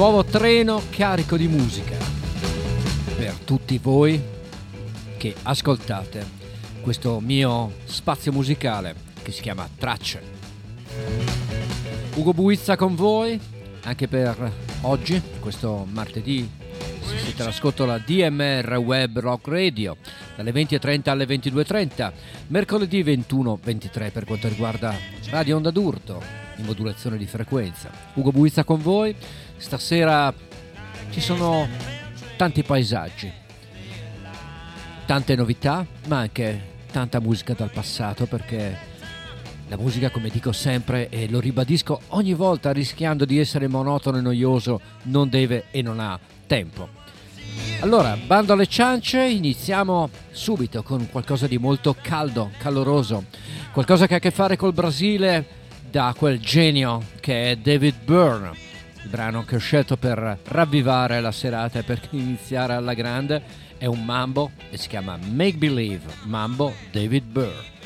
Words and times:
nuovo 0.00 0.24
treno 0.24 0.80
carico 0.88 1.36
di 1.36 1.46
musica 1.46 1.94
per 3.18 3.34
tutti 3.44 3.76
voi 3.76 4.18
che 5.18 5.34
ascoltate 5.42 6.26
questo 6.80 7.20
mio 7.20 7.74
spazio 7.84 8.32
musicale 8.32 8.94
che 9.22 9.30
si 9.30 9.42
chiama 9.42 9.68
Tracce. 9.76 10.22
Ugo 12.14 12.32
Buizza 12.32 12.76
con 12.76 12.94
voi 12.94 13.38
anche 13.82 14.08
per 14.08 14.50
oggi, 14.80 15.20
questo 15.38 15.86
martedì. 15.90 16.50
Siete 17.22 17.42
all'ascolto 17.42 17.84
la 17.84 17.98
DMR 17.98 18.72
Web 18.78 19.18
Rock 19.18 19.48
Radio 19.48 19.98
dalle 20.34 20.52
20.30 20.52 21.10
alle 21.10 21.26
22.30, 21.26 22.12
mercoledì 22.46 23.04
21.23 23.04 24.10
per 24.10 24.24
quanto 24.24 24.48
riguarda 24.48 24.96
Radio 25.28 25.56
Onda 25.56 25.70
d'Urto 25.70 26.39
in 26.60 26.66
modulazione 26.66 27.16
di 27.16 27.26
frequenza. 27.26 27.90
Ugo 28.14 28.30
Buizza 28.30 28.64
con 28.64 28.80
voi 28.80 29.14
Stasera 29.60 30.32
ci 31.10 31.20
sono 31.20 31.68
tanti 32.36 32.62
paesaggi, 32.62 33.30
tante 35.04 35.36
novità, 35.36 35.84
ma 36.06 36.20
anche 36.20 36.68
tanta 36.90 37.20
musica 37.20 37.52
dal 37.52 37.70
passato 37.70 38.24
perché 38.24 38.88
la 39.68 39.76
musica, 39.76 40.08
come 40.08 40.30
dico 40.30 40.52
sempre 40.52 41.10
e 41.10 41.28
lo 41.28 41.40
ribadisco 41.40 42.00
ogni 42.08 42.32
volta 42.32 42.72
rischiando 42.72 43.26
di 43.26 43.38
essere 43.38 43.68
monotono 43.68 44.16
e 44.16 44.22
noioso, 44.22 44.80
non 45.04 45.28
deve 45.28 45.64
e 45.70 45.82
non 45.82 46.00
ha 46.00 46.18
tempo. 46.46 46.88
Allora, 47.80 48.16
bando 48.16 48.54
alle 48.54 48.66
ciance, 48.66 49.20
iniziamo 49.22 50.08
subito 50.30 50.82
con 50.82 51.10
qualcosa 51.10 51.46
di 51.46 51.58
molto 51.58 51.94
caldo, 52.00 52.50
caloroso, 52.56 53.26
qualcosa 53.72 54.06
che 54.06 54.14
ha 54.14 54.16
a 54.16 54.20
che 54.20 54.30
fare 54.30 54.56
col 54.56 54.72
Brasile 54.72 55.59
da 55.90 56.14
quel 56.16 56.38
genio 56.38 57.02
che 57.20 57.50
è 57.50 57.56
David 57.56 57.96
Byrne 58.04 58.68
il 59.02 59.08
brano 59.08 59.44
che 59.44 59.56
ho 59.56 59.58
scelto 59.58 59.96
per 59.96 60.38
ravvivare 60.44 61.20
la 61.20 61.32
serata 61.32 61.78
e 61.78 61.82
per 61.82 62.00
iniziare 62.10 62.74
alla 62.74 62.94
grande 62.94 63.42
è 63.78 63.86
un 63.86 64.04
mambo 64.04 64.50
e 64.70 64.76
si 64.76 64.88
chiama 64.88 65.16
Make 65.16 65.56
Believe, 65.56 66.04
mambo 66.24 66.74
David 66.92 67.24
Burr. 67.24 67.79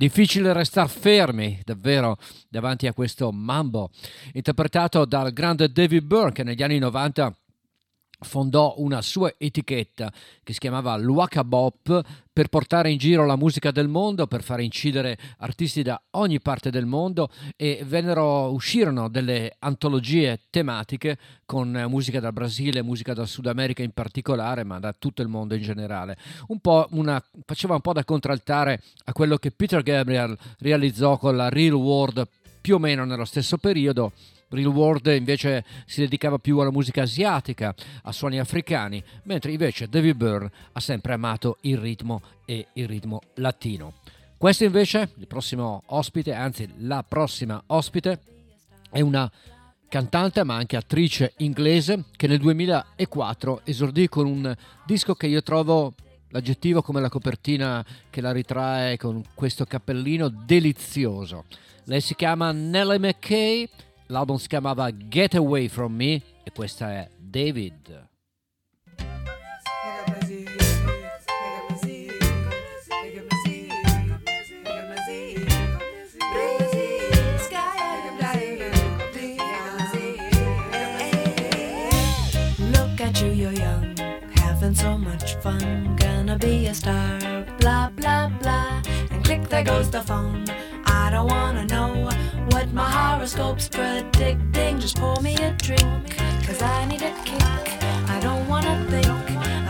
Difficile 0.00 0.54
restare 0.54 0.88
fermi, 0.88 1.60
davvero, 1.62 2.16
davanti 2.48 2.86
a 2.86 2.94
questo 2.94 3.30
mambo, 3.32 3.90
interpretato 4.32 5.04
dal 5.04 5.30
grande 5.30 5.70
David 5.70 6.04
Byrne 6.04 6.32
che 6.32 6.42
negli 6.42 6.62
anni 6.62 6.78
90 6.78 7.36
fondò 8.20 8.74
una 8.78 9.02
sua 9.02 9.34
etichetta 9.38 10.12
che 10.42 10.52
si 10.52 10.58
chiamava 10.58 10.96
Luaka 10.96 11.44
Bop 11.44 12.02
per 12.32 12.48
portare 12.48 12.90
in 12.90 12.98
giro 12.98 13.26
la 13.26 13.36
musica 13.36 13.70
del 13.70 13.88
mondo, 13.88 14.26
per 14.26 14.42
fare 14.42 14.62
incidere 14.62 15.18
artisti 15.38 15.82
da 15.82 16.00
ogni 16.12 16.40
parte 16.40 16.70
del 16.70 16.86
mondo 16.86 17.28
e 17.56 17.82
vennero, 17.84 18.52
uscirono 18.52 19.08
delle 19.08 19.56
antologie 19.58 20.40
tematiche 20.48 21.18
con 21.44 21.70
musica 21.88 22.20
dal 22.20 22.32
Brasile, 22.32 22.82
musica 22.82 23.12
dal 23.12 23.28
Sud 23.28 23.46
America 23.46 23.82
in 23.82 23.90
particolare, 23.90 24.64
ma 24.64 24.78
da 24.78 24.94
tutto 24.96 25.22
il 25.22 25.28
mondo 25.28 25.54
in 25.54 25.62
generale. 25.62 26.16
Un 26.46 26.60
una, 26.90 27.22
faceva 27.44 27.74
un 27.74 27.80
po' 27.80 27.92
da 27.92 28.04
contraltare 28.04 28.80
a 29.04 29.12
quello 29.12 29.36
che 29.36 29.50
Peter 29.50 29.82
Gabriel 29.82 30.36
realizzò 30.60 31.18
con 31.18 31.36
la 31.36 31.48
Real 31.48 31.74
World 31.74 32.26
più 32.60 32.76
o 32.76 32.78
meno 32.78 33.04
nello 33.04 33.24
stesso 33.24 33.58
periodo 33.58 34.12
Real 34.50 34.66
World 34.66 35.06
invece 35.06 35.64
si 35.86 36.00
dedicava 36.00 36.38
più 36.38 36.58
alla 36.58 36.72
musica 36.72 37.02
asiatica, 37.02 37.74
a 38.02 38.12
suoni 38.12 38.38
africani, 38.38 39.02
mentre 39.24 39.52
invece 39.52 39.88
David 39.88 40.16
Byrne 40.16 40.50
ha 40.72 40.80
sempre 40.80 41.12
amato 41.12 41.58
il 41.62 41.78
ritmo 41.78 42.20
e 42.44 42.66
il 42.74 42.88
ritmo 42.88 43.20
latino. 43.34 43.94
Questo 44.36 44.64
invece, 44.64 45.10
il 45.18 45.26
prossimo 45.26 45.82
ospite, 45.86 46.32
anzi 46.32 46.68
la 46.78 47.04
prossima 47.06 47.62
ospite, 47.66 48.20
è 48.90 49.00
una 49.00 49.30
cantante 49.88 50.44
ma 50.44 50.54
anche 50.54 50.76
attrice 50.76 51.34
inglese 51.38 52.04
che 52.16 52.26
nel 52.26 52.38
2004 52.38 53.62
esordì 53.64 54.08
con 54.08 54.26
un 54.26 54.56
disco 54.86 55.14
che 55.14 55.26
io 55.26 55.42
trovo 55.42 55.94
l'aggettivo 56.30 56.80
come 56.80 57.00
la 57.00 57.08
copertina 57.08 57.84
che 58.08 58.20
la 58.20 58.32
ritrae 58.32 58.96
con 58.96 59.22
questo 59.34 59.64
cappellino 59.64 60.28
delizioso. 60.28 61.44
Lei 61.84 62.00
si 62.00 62.14
chiama 62.14 62.52
Nellie 62.52 62.98
McKay 62.98 63.68
L'album 64.10 64.38
si 64.38 64.48
chiamava 64.48 64.90
Get 65.08 65.36
Away 65.36 65.68
From 65.68 65.94
Me 65.94 66.20
e 66.42 66.50
questa 66.52 66.90
è 66.90 67.10
David. 67.16 68.08
so 84.72 84.96
much 84.96 85.34
fun. 85.42 85.96
Gonna 85.96 86.36
be 86.38 86.68
a 86.68 86.74
star, 86.74 87.18
blah 87.58 87.90
blah 87.90 88.28
blah. 88.40 88.80
And 89.10 89.24
click, 89.24 89.48
there 89.48 89.64
goes 89.64 89.90
the 89.90 90.00
phone. 90.00 90.44
I 90.86 91.10
don't 91.10 91.26
wanna 91.26 91.66
know 91.66 91.79
my 92.80 92.90
horoscope's 92.90 93.68
predicting. 93.68 94.80
Just 94.80 94.96
pour 94.96 95.20
me 95.20 95.34
a 95.48 95.50
drink, 95.66 96.16
cause 96.46 96.62
I 96.62 96.86
need 96.86 97.02
a 97.02 97.12
kick. 97.28 97.66
I 98.14 98.18
don't 98.26 98.44
wanna 98.48 98.76
think, 98.90 99.08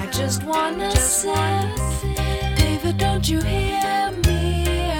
I 0.02 0.06
just 0.20 0.44
wanna 0.44 0.90
sit. 0.96 1.70
David, 2.60 2.96
don't 2.98 3.26
you 3.28 3.40
hear 3.52 4.12
me 4.26 4.46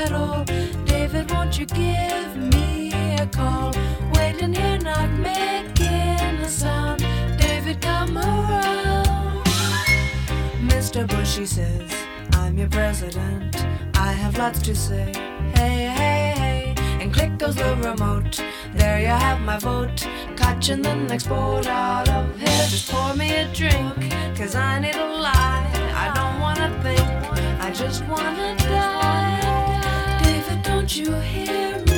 at 0.03 0.13
all? 0.13 0.45
David, 0.93 1.31
won't 1.33 1.53
you 1.59 1.67
give 1.67 2.33
me 2.55 2.93
a 3.25 3.27
call? 3.39 3.71
Waiting 4.15 4.55
here, 4.55 4.79
not 4.91 5.11
making 5.11 6.35
a 6.49 6.51
sound. 6.63 6.99
David, 7.45 7.81
come 7.81 8.19
around. 8.19 9.45
Mr. 10.73 11.01
Bushy 11.13 11.47
says, 11.47 11.93
I'm 12.33 12.59
your 12.59 12.71
president. 12.79 13.55
I 13.95 14.11
have 14.23 14.37
lots 14.37 14.61
to 14.63 14.75
say. 14.75 15.13
Hey, 15.55 16.00
click 17.21 17.39
goes 17.39 17.57
the 17.57 17.77
remote. 17.77 18.43
There 18.75 19.01
you 19.01 19.15
have 19.27 19.41
my 19.41 19.59
vote. 19.59 20.07
Catching 20.37 20.83
the 20.83 20.95
next 20.95 21.29
boat 21.29 21.67
out 21.67 22.09
of 22.09 22.39
here. 22.39 22.67
Just 22.73 22.91
pour 22.91 23.15
me 23.15 23.29
a 23.43 23.47
drink, 23.53 23.95
cause 24.37 24.55
I 24.55 24.79
need 24.81 24.97
a 24.97 25.09
lie. 25.27 25.71
I 26.05 26.07
don't 26.19 26.37
wanna 26.45 26.69
think, 26.83 27.09
I 27.67 27.71
just 27.73 28.05
wanna 28.07 28.57
die. 28.59 30.21
David, 30.25 30.63
don't 30.63 30.97
you 30.97 31.13
hear 31.33 31.79
me 31.87 31.90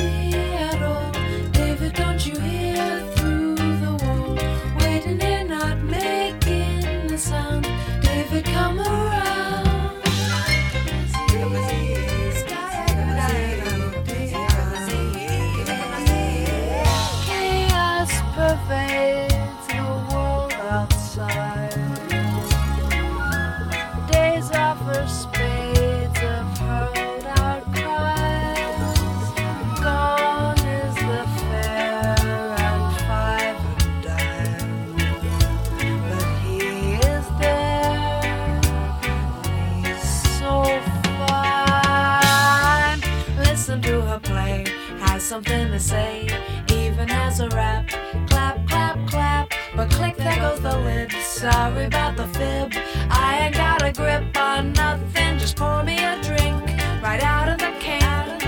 something 45.33 45.71
to 45.71 45.79
say, 45.79 46.27
even 46.69 47.07
has 47.07 47.39
a 47.39 47.47
rap. 47.49 47.87
Clap, 48.29 48.67
clap, 48.67 49.07
clap, 49.07 49.51
but 49.75 49.89
click, 49.89 50.15
there 50.17 50.35
goes 50.35 50.59
the 50.59 50.77
lid. 50.77 51.11
Sorry 51.23 51.85
about 51.85 52.17
the 52.17 52.27
fib, 52.27 52.71
I 53.09 53.39
ain't 53.45 53.55
got 53.55 53.81
a 53.81 53.91
grip 53.91 54.37
on 54.37 54.73
nothing. 54.73 55.39
Just 55.39 55.55
pour 55.55 55.81
me 55.81 55.97
a 56.03 56.21
drink 56.21 56.61
right 57.01 57.23
out 57.23 57.49
of 57.49 57.57
the 57.57 57.73
can. 57.79 58.42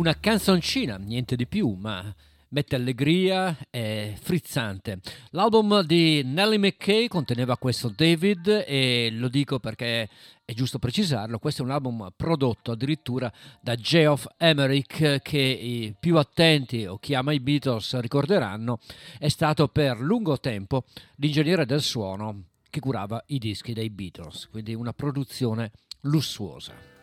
Una 0.00 0.18
canzoncina, 0.18 0.96
niente 0.96 1.36
di 1.36 1.46
più, 1.46 1.76
ma 1.78 2.02
mette 2.48 2.74
allegria, 2.74 3.54
è 3.68 4.14
frizzante. 4.18 5.00
L'album 5.32 5.82
di 5.82 6.22
Nellie 6.24 6.56
McKay 6.56 7.06
conteneva 7.06 7.58
questo 7.58 7.92
David 7.94 8.64
e 8.66 9.10
lo 9.12 9.28
dico 9.28 9.58
perché 9.58 10.08
è 10.42 10.54
giusto 10.54 10.78
precisarlo, 10.78 11.38
questo 11.38 11.60
è 11.60 11.64
un 11.66 11.72
album 11.72 12.10
prodotto 12.16 12.72
addirittura 12.72 13.30
da 13.60 13.74
Geoff 13.76 14.26
Emerick 14.38 15.20
che 15.20 15.38
i 15.38 15.94
più 16.00 16.16
attenti 16.16 16.86
o 16.86 16.96
chi 16.96 17.14
ama 17.14 17.32
i 17.32 17.40
Beatles 17.40 18.00
ricorderanno 18.00 18.80
è 19.18 19.28
stato 19.28 19.68
per 19.68 20.00
lungo 20.00 20.40
tempo 20.40 20.84
l'ingegnere 21.16 21.66
del 21.66 21.82
suono 21.82 22.44
che 22.70 22.80
curava 22.80 23.22
i 23.26 23.38
dischi 23.38 23.74
dei 23.74 23.90
Beatles, 23.90 24.48
quindi 24.50 24.72
una 24.74 24.94
produzione 24.94 25.72
lussuosa. 26.02 26.99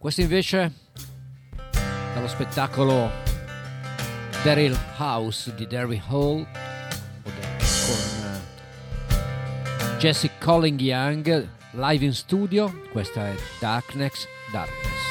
Questo 0.00 0.22
invece 0.22 0.72
dallo 2.14 2.26
spettacolo 2.26 3.10
Daryl 4.42 4.74
House 4.96 5.54
di 5.54 5.66
Derry 5.66 6.00
Hall 6.08 6.46
con 7.22 7.28
eh, 9.10 9.98
Jesse 9.98 10.30
Colling 10.38 10.80
Young 10.80 11.48
live 11.72 12.02
in 12.02 12.14
studio. 12.14 12.80
Questa 12.90 13.28
è 13.28 13.34
Darkness 13.60 14.26
Darkness. 14.50 15.09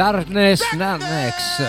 Darkness 0.00 0.62
Nanex. 0.72 1.60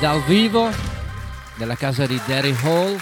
Dal 0.00 0.22
vivo 0.22 0.70
nella 1.58 1.74
casa 1.74 2.06
di 2.06 2.18
Derry 2.24 2.56
Hall 2.62 2.98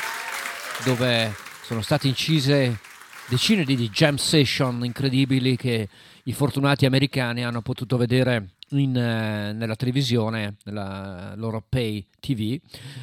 dove 0.82 1.32
sono 1.62 1.80
state 1.80 2.08
incise 2.08 2.80
decine 3.28 3.62
di 3.62 3.76
jam 3.90 4.16
session 4.16 4.84
incredibili 4.84 5.54
che 5.54 5.88
i 6.24 6.32
fortunati 6.32 6.86
americani 6.86 7.44
hanno 7.44 7.62
potuto 7.62 7.96
vedere 7.96 8.54
in, 8.70 8.96
eh, 8.96 9.52
nella 9.52 9.76
televisione, 9.76 10.56
nella 10.64 11.34
loro 11.36 11.64
pay 11.68 12.06
TV 12.20 12.58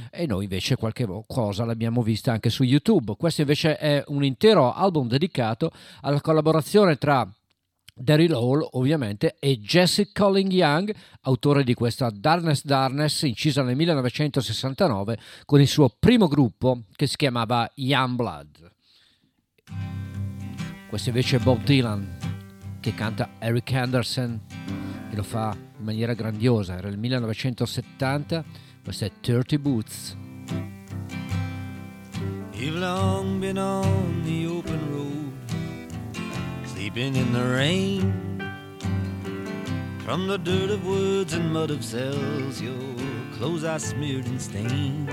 e 0.09 0.25
noi 0.25 0.43
invece 0.43 0.75
qualche 0.75 1.07
cosa 1.27 1.65
l'abbiamo 1.65 2.01
vista 2.01 2.31
anche 2.31 2.49
su 2.49 2.63
YouTube. 2.63 3.15
Questo 3.17 3.41
invece 3.41 3.77
è 3.77 4.03
un 4.07 4.23
intero 4.23 4.73
album 4.73 5.07
dedicato 5.07 5.71
alla 6.01 6.21
collaborazione 6.21 6.97
tra 6.97 7.27
Daryl 7.93 8.33
Hall 8.33 8.67
ovviamente 8.71 9.35
e 9.39 9.59
Jesse 9.59 10.11
Colling 10.11 10.51
Young, 10.51 10.93
autore 11.21 11.63
di 11.63 11.73
questa 11.73 12.09
Darkness 12.09 12.63
Darkness 12.63 13.21
incisa 13.23 13.61
nel 13.61 13.75
1969 13.75 15.17
con 15.45 15.61
il 15.61 15.67
suo 15.67 15.93
primo 15.97 16.27
gruppo 16.27 16.83
che 16.95 17.07
si 17.07 17.15
chiamava 17.15 17.69
Youngblood. 17.75 18.71
Questo 20.89 21.09
invece 21.09 21.37
è 21.37 21.39
Bob 21.39 21.63
Dylan 21.63 22.17
che 22.81 22.93
canta 22.95 23.29
Eric 23.39 23.71
Anderson 23.73 24.50
e 25.11 25.15
lo 25.15 25.23
fa 25.23 25.55
in 25.55 25.83
maniera 25.83 26.13
grandiosa. 26.13 26.77
Era 26.77 26.87
il 26.87 26.97
1970, 26.97 28.43
questo 28.83 29.05
è 29.05 29.11
30 29.19 29.57
Boots. 29.57 30.17
You've 32.53 32.79
long 32.79 33.39
been 33.39 33.57
on 33.57 34.21
the 34.23 34.45
open 34.45 34.79
road, 34.91 35.33
sleeping 36.65 37.15
in 37.15 37.31
the 37.33 37.43
rain. 37.43 38.13
From 40.05 40.27
the 40.27 40.37
dirt 40.37 40.69
of 40.69 40.85
woods 40.85 41.33
and 41.33 41.51
mud 41.51 41.71
of 41.71 41.83
cells, 41.83 42.61
your 42.61 42.75
clothes 43.37 43.63
are 43.63 43.79
smeared 43.79 44.25
and 44.27 44.39
stained. 44.39 45.09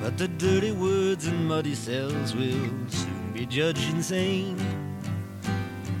But 0.00 0.18
the 0.18 0.28
dirty 0.28 0.72
woods 0.72 1.26
and 1.26 1.48
muddy 1.48 1.74
cells 1.74 2.34
will 2.34 2.70
soon 2.88 3.32
be 3.32 3.46
judged 3.46 3.88
insane. 3.90 4.83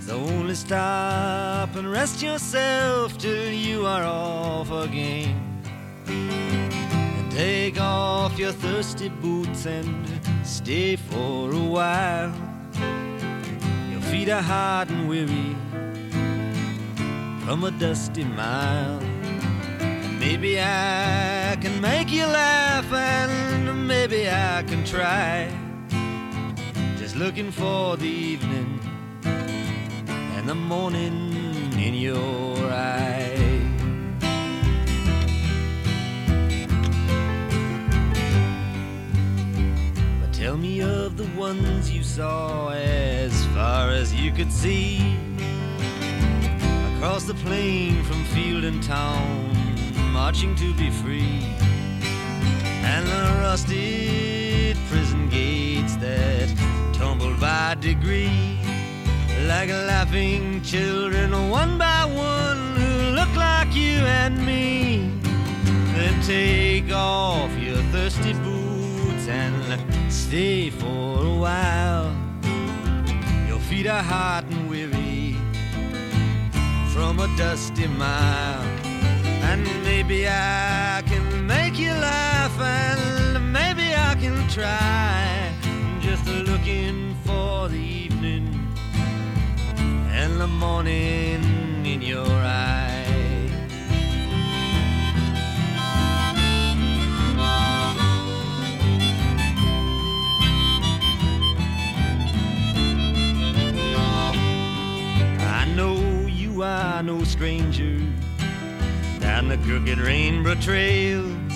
So 0.06 0.20
only 0.20 0.54
stop 0.54 1.74
and 1.76 1.90
rest 1.90 2.22
yourself 2.22 3.16
till 3.16 3.50
you 3.50 3.86
are 3.86 4.04
off 4.04 4.70
again. 4.70 5.40
And 6.06 7.32
take 7.32 7.80
off 7.80 8.38
your 8.38 8.52
thirsty 8.52 9.08
boots 9.08 9.64
and 9.64 10.06
stay 10.44 10.96
for 10.96 11.50
a 11.50 11.58
while. 11.58 12.34
Your 13.90 14.02
feet 14.02 14.28
are 14.28 14.42
hot 14.42 14.90
and 14.90 15.08
weary 15.08 15.56
from 17.46 17.64
a 17.64 17.70
dusty 17.70 18.24
mile. 18.24 19.00
Maybe 20.20 20.60
I 20.60 21.56
can 21.62 21.80
make 21.80 22.12
you 22.12 22.26
laugh, 22.26 22.92
and 22.92 23.88
maybe 23.88 24.28
I 24.28 24.62
can 24.64 24.84
try. 24.84 25.48
Just 26.98 27.16
looking 27.16 27.50
for 27.50 27.96
the 27.96 28.06
evening 28.06 28.83
and 30.44 30.50
the 30.50 30.54
morning 30.54 31.72
in 31.78 31.94
your 31.94 32.70
eyes. 32.70 33.62
But 40.20 40.32
tell 40.34 40.58
me 40.58 40.82
of 40.82 41.16
the 41.16 41.26
ones 41.34 41.90
you 41.90 42.02
saw 42.02 42.68
as 42.72 43.46
far 43.54 43.88
as 43.88 44.12
you 44.14 44.32
could 44.32 44.52
see. 44.52 45.16
Across 46.96 47.24
the 47.24 47.34
plain 47.34 48.02
from 48.04 48.22
field 48.24 48.64
and 48.64 48.82
town, 48.82 49.50
marching 50.12 50.54
to 50.56 50.74
be 50.74 50.90
free. 50.90 51.40
And 52.84 53.06
the 53.06 53.40
rusted 53.40 54.76
prison 54.90 55.26
gates 55.30 55.96
that 55.96 56.52
tumbled 56.92 57.40
by 57.40 57.76
degree 57.76 58.63
like 59.46 59.68
laughing 59.68 60.62
children, 60.62 61.50
one 61.50 61.76
by 61.76 62.04
one, 62.04 62.76
who 62.76 63.10
look 63.10 63.34
like 63.36 63.74
you 63.74 63.98
and 64.22 64.44
me. 64.44 65.10
Then 65.94 66.20
take 66.22 66.90
off 66.92 67.50
your 67.58 67.82
thirsty 67.92 68.32
boots 68.32 69.28
and 69.28 70.12
stay 70.12 70.70
for 70.70 71.24
a 71.24 71.34
while. 71.38 72.16
Your 73.48 73.58
feet 73.60 73.86
are 73.86 74.02
hot 74.02 74.44
and 74.50 74.68
weary 74.70 75.36
from 76.92 77.20
a 77.20 77.28
dusty 77.36 77.86
mile. 77.86 78.62
And 79.50 79.64
maybe 79.84 80.26
I 80.26 81.02
can 81.06 81.46
make 81.46 81.78
you 81.78 81.90
laugh, 81.90 82.58
and 82.60 83.52
maybe 83.52 83.94
I 83.94 84.14
can 84.14 84.48
try. 84.48 85.52
Just 86.00 86.26
looking 86.26 87.14
for 87.24 87.68
the 87.68 88.13
and 90.24 90.40
the 90.40 90.46
morning 90.46 91.84
in 91.84 92.00
your 92.00 92.26
eyes. 92.26 93.50
I 105.40 105.70
know 105.76 105.96
you 106.26 106.62
are 106.62 107.02
no 107.02 107.22
stranger 107.24 107.98
down 109.20 109.48
the 109.48 109.58
crooked 109.58 109.98
rainbow 109.98 110.54
trails 110.54 111.52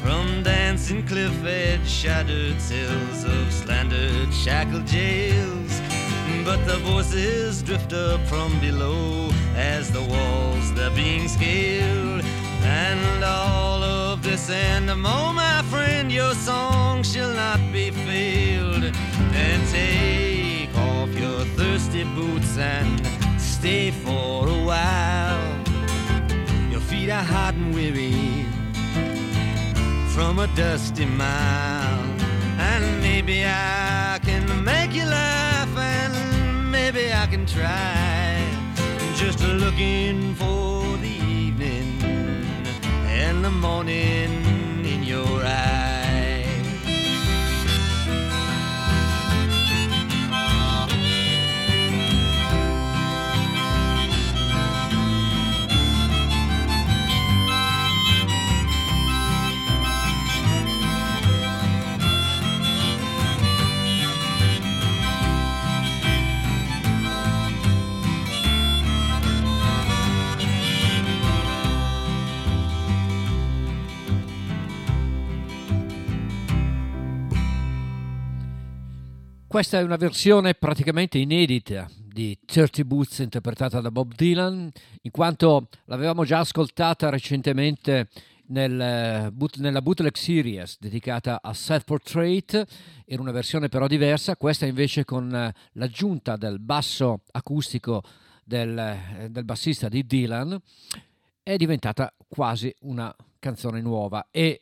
from 0.00 0.44
dancing 0.44 1.04
cliff 1.08 1.44
edge 1.44 1.88
shattered 1.88 2.60
cells 2.60 3.24
of 3.24 3.52
slandered 3.52 4.32
shackled 4.32 4.86
jails 4.86 5.80
but 6.44 6.64
the 6.66 6.78
voices 6.78 7.62
drift 7.62 7.92
up 7.92 8.20
from 8.26 8.58
below 8.60 9.28
as 9.54 9.90
the 9.92 10.02
walls 10.02 10.72
they're 10.74 10.90
being 10.90 11.28
scaled. 11.28 12.22
And 12.62 13.24
all 13.24 13.82
of 13.82 14.22
this 14.22 14.50
and 14.50 14.86
more 14.86 15.32
my 15.32 15.62
friend 15.70 16.10
your 16.10 16.34
song 16.34 17.02
shall 17.02 17.32
not 17.32 17.60
be 17.72 17.90
failed. 17.90 18.84
And 19.44 19.68
take 19.68 20.74
off 20.76 21.10
your 21.14 21.44
thirsty 21.56 22.04
boots 22.04 22.56
and 22.58 23.00
stay 23.40 23.90
for 23.90 24.48
a 24.48 24.64
while. 24.64 25.44
Your 26.70 26.80
feet 26.80 27.10
are 27.10 27.24
hot 27.24 27.54
and 27.54 27.74
weary 27.74 28.46
from 30.14 30.38
a 30.38 30.46
dusty 30.56 31.04
mile. 31.04 32.04
And 32.58 33.00
maybe 33.00 33.44
I 33.44 34.18
can 34.22 34.64
make 34.64 34.92
you 34.94 35.04
laugh 35.04 35.41
I 37.22 37.26
can 37.26 37.46
try. 37.46 38.44
Just 39.14 39.38
looking 39.44 40.34
for 40.34 40.82
the 40.98 41.14
evening 41.30 42.02
and 43.06 43.44
the 43.44 43.50
morning 43.50 44.41
Questa 79.52 79.78
è 79.78 79.82
una 79.82 79.96
versione 79.96 80.54
praticamente 80.54 81.18
inedita 81.18 81.86
di 81.94 82.38
30 82.42 82.84
Boots 82.84 83.18
interpretata 83.18 83.82
da 83.82 83.90
Bob 83.90 84.14
Dylan, 84.14 84.70
in 85.02 85.10
quanto 85.10 85.68
l'avevamo 85.84 86.24
già 86.24 86.38
ascoltata 86.38 87.10
recentemente 87.10 88.08
nel, 88.46 89.30
boot- 89.30 89.58
nella 89.58 89.82
bootleg 89.82 90.16
series 90.16 90.78
dedicata 90.80 91.40
a 91.42 91.52
Self 91.52 91.84
Portrait, 91.84 92.64
era 93.04 93.20
una 93.20 93.30
versione 93.30 93.68
però 93.68 93.86
diversa, 93.86 94.38
questa 94.38 94.64
invece 94.64 95.04
con 95.04 95.34
eh, 95.34 95.52
l'aggiunta 95.72 96.36
del 96.38 96.58
basso 96.58 97.20
acustico 97.32 98.02
del, 98.42 98.78
eh, 98.78 99.28
del 99.28 99.44
bassista 99.44 99.90
di 99.90 100.06
Dylan 100.06 100.58
è 101.42 101.56
diventata 101.56 102.10
quasi 102.26 102.74
una 102.80 103.14
canzone 103.38 103.82
nuova 103.82 104.28
ed 104.30 104.58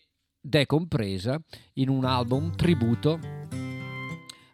è 0.50 0.66
compresa 0.66 1.40
in 1.74 1.90
un 1.90 2.04
album 2.04 2.56
tributo 2.56 3.39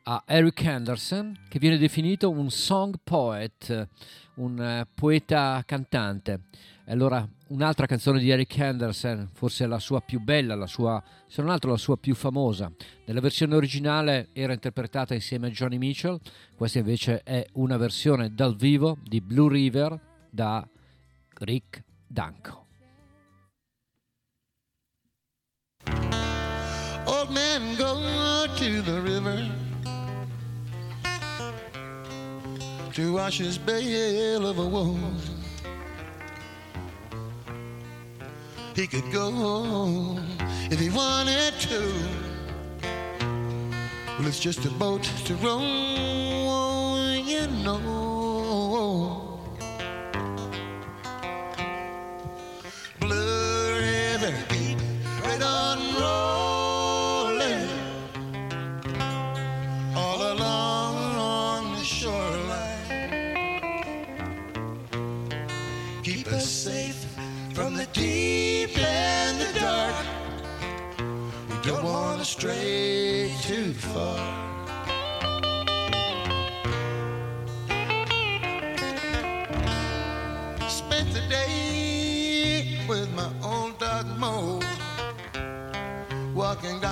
a 0.09 0.23
Eric 0.27 0.65
Anderson 0.65 1.37
che 1.49 1.59
viene 1.59 1.79
definito 1.79 2.31
un 2.31 2.51
song 2.51 2.95
poet, 3.03 3.89
un 4.35 4.61
eh, 4.61 4.87
poeta 4.95 5.63
cantante. 5.67 6.43
Allora 6.87 7.29
un'altra 7.49 7.87
canzone 7.87 8.21
di 8.21 8.31
Eric 8.31 8.57
Anderson, 8.61 9.29
forse 9.33 9.67
la 9.67 9.81
sua 9.81 10.01
più 10.01 10.21
bella, 10.21 10.55
la 10.55 10.69
sua, 10.69 11.03
se 11.27 11.43
non 11.43 11.51
altro 11.51 11.73
la 11.73 11.77
sua 11.77 11.97
più 11.97 12.15
famosa. 12.15 12.71
Nella 13.05 13.21
versione 13.21 13.57
originale 13.57 14.29
era 14.33 14.53
interpretata 14.53 15.15
insieme 15.15 15.49
a 15.49 15.51
Johnny 15.51 15.79
Mitchell, 15.79 16.21
questa 16.55 16.79
invece 16.79 17.23
è 17.25 17.45
una 17.55 17.77
versione 17.77 18.33
dal 18.33 18.55
vivo 18.55 18.99
di 19.03 19.21
Blue 19.21 19.51
River 19.51 19.99
da 20.31 20.67
Rick 21.39 21.83
Danko. 22.07 22.65
Old 27.07 27.31
man, 27.31 27.75
go 27.77 28.47
to 28.55 28.83
the 28.83 29.01
river 29.01 29.66
to 32.97 33.13
wash 33.13 33.37
his 33.37 33.59
bale 33.59 34.47
of 34.47 34.59
a 34.59 34.67
woes. 34.67 35.31
He 38.75 38.87
could 38.87 39.13
go 39.13 40.19
if 40.71 40.81
he 40.81 40.89
wanted 40.89 41.53
to. 41.69 41.93
Well, 44.19 44.27
it's 44.27 44.41
just 44.41 44.65
a 44.65 44.71
boat 44.71 45.03
to 45.27 45.35
row, 45.35 47.03
you 47.23 47.47
know. 47.63 47.96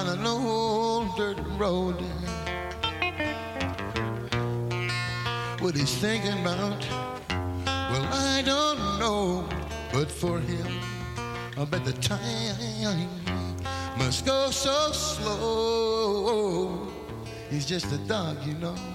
down 0.05 0.19
an 0.19 0.27
old 0.27 1.17
dirt 1.17 1.39
road. 1.59 2.01
What 5.61 5.75
he's 5.75 5.95
thinking 5.97 6.41
about, 6.41 6.87
well, 7.69 8.09
I 8.13 8.43
don't 8.45 8.79
know. 8.99 9.49
But 9.93 10.11
for 10.11 10.41
him, 10.41 10.81
I 11.57 11.65
bet 11.65 11.85
the 11.85 11.93
time 11.93 13.09
must 13.97 14.27
go 14.27 14.51
so 14.51 14.93
slow. 14.93 16.89
He's 17.49 17.65
just 17.65 17.93
a 17.93 17.99
dog, 17.99 18.45
you 18.45 18.55
know. 18.55 18.94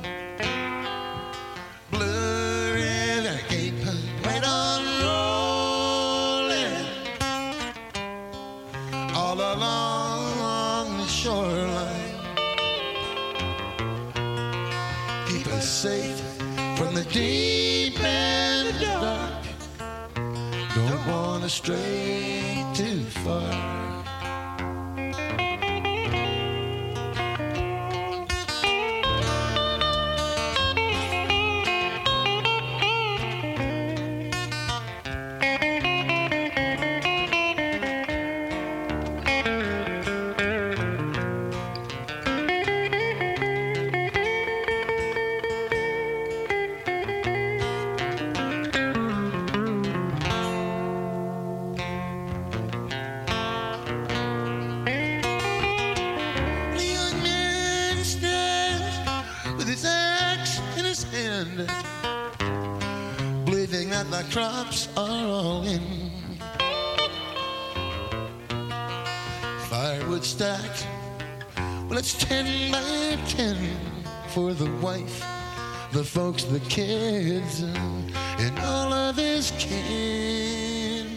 The 76.46 76.60
kids, 76.62 77.62
and 77.62 78.60
all 78.60 78.94
of 78.94 79.16
his 79.16 79.52
kin 79.58 81.08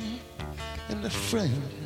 and 0.88 1.02
the 1.02 1.10
friend. 1.10 1.81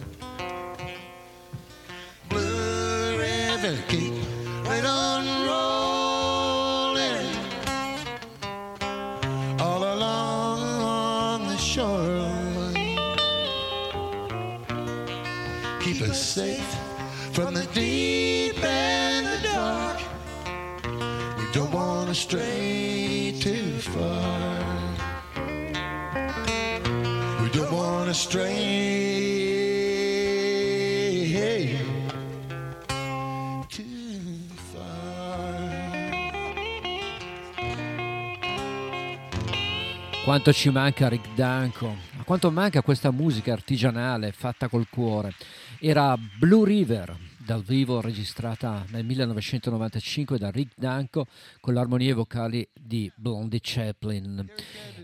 Quanto 40.26 40.52
ci 40.52 40.70
manca 40.70 41.08
Rick 41.08 41.34
Danko, 41.36 41.94
quanto 42.24 42.50
manca 42.50 42.82
questa 42.82 43.12
musica 43.12 43.52
artigianale 43.52 44.32
fatta 44.32 44.66
col 44.66 44.88
cuore. 44.90 45.32
Era 45.78 46.16
Blue 46.16 46.66
River, 46.66 47.16
dal 47.46 47.62
vivo 47.62 48.00
registrata 48.00 48.84
nel 48.90 49.04
1995 49.04 50.36
da 50.36 50.50
Rick 50.50 50.72
Danko 50.76 51.28
con 51.60 51.74
le 51.74 51.80
armonie 51.80 52.12
vocali 52.12 52.68
di 52.74 53.10
Blondie 53.14 53.60
Chaplin. 53.62 54.50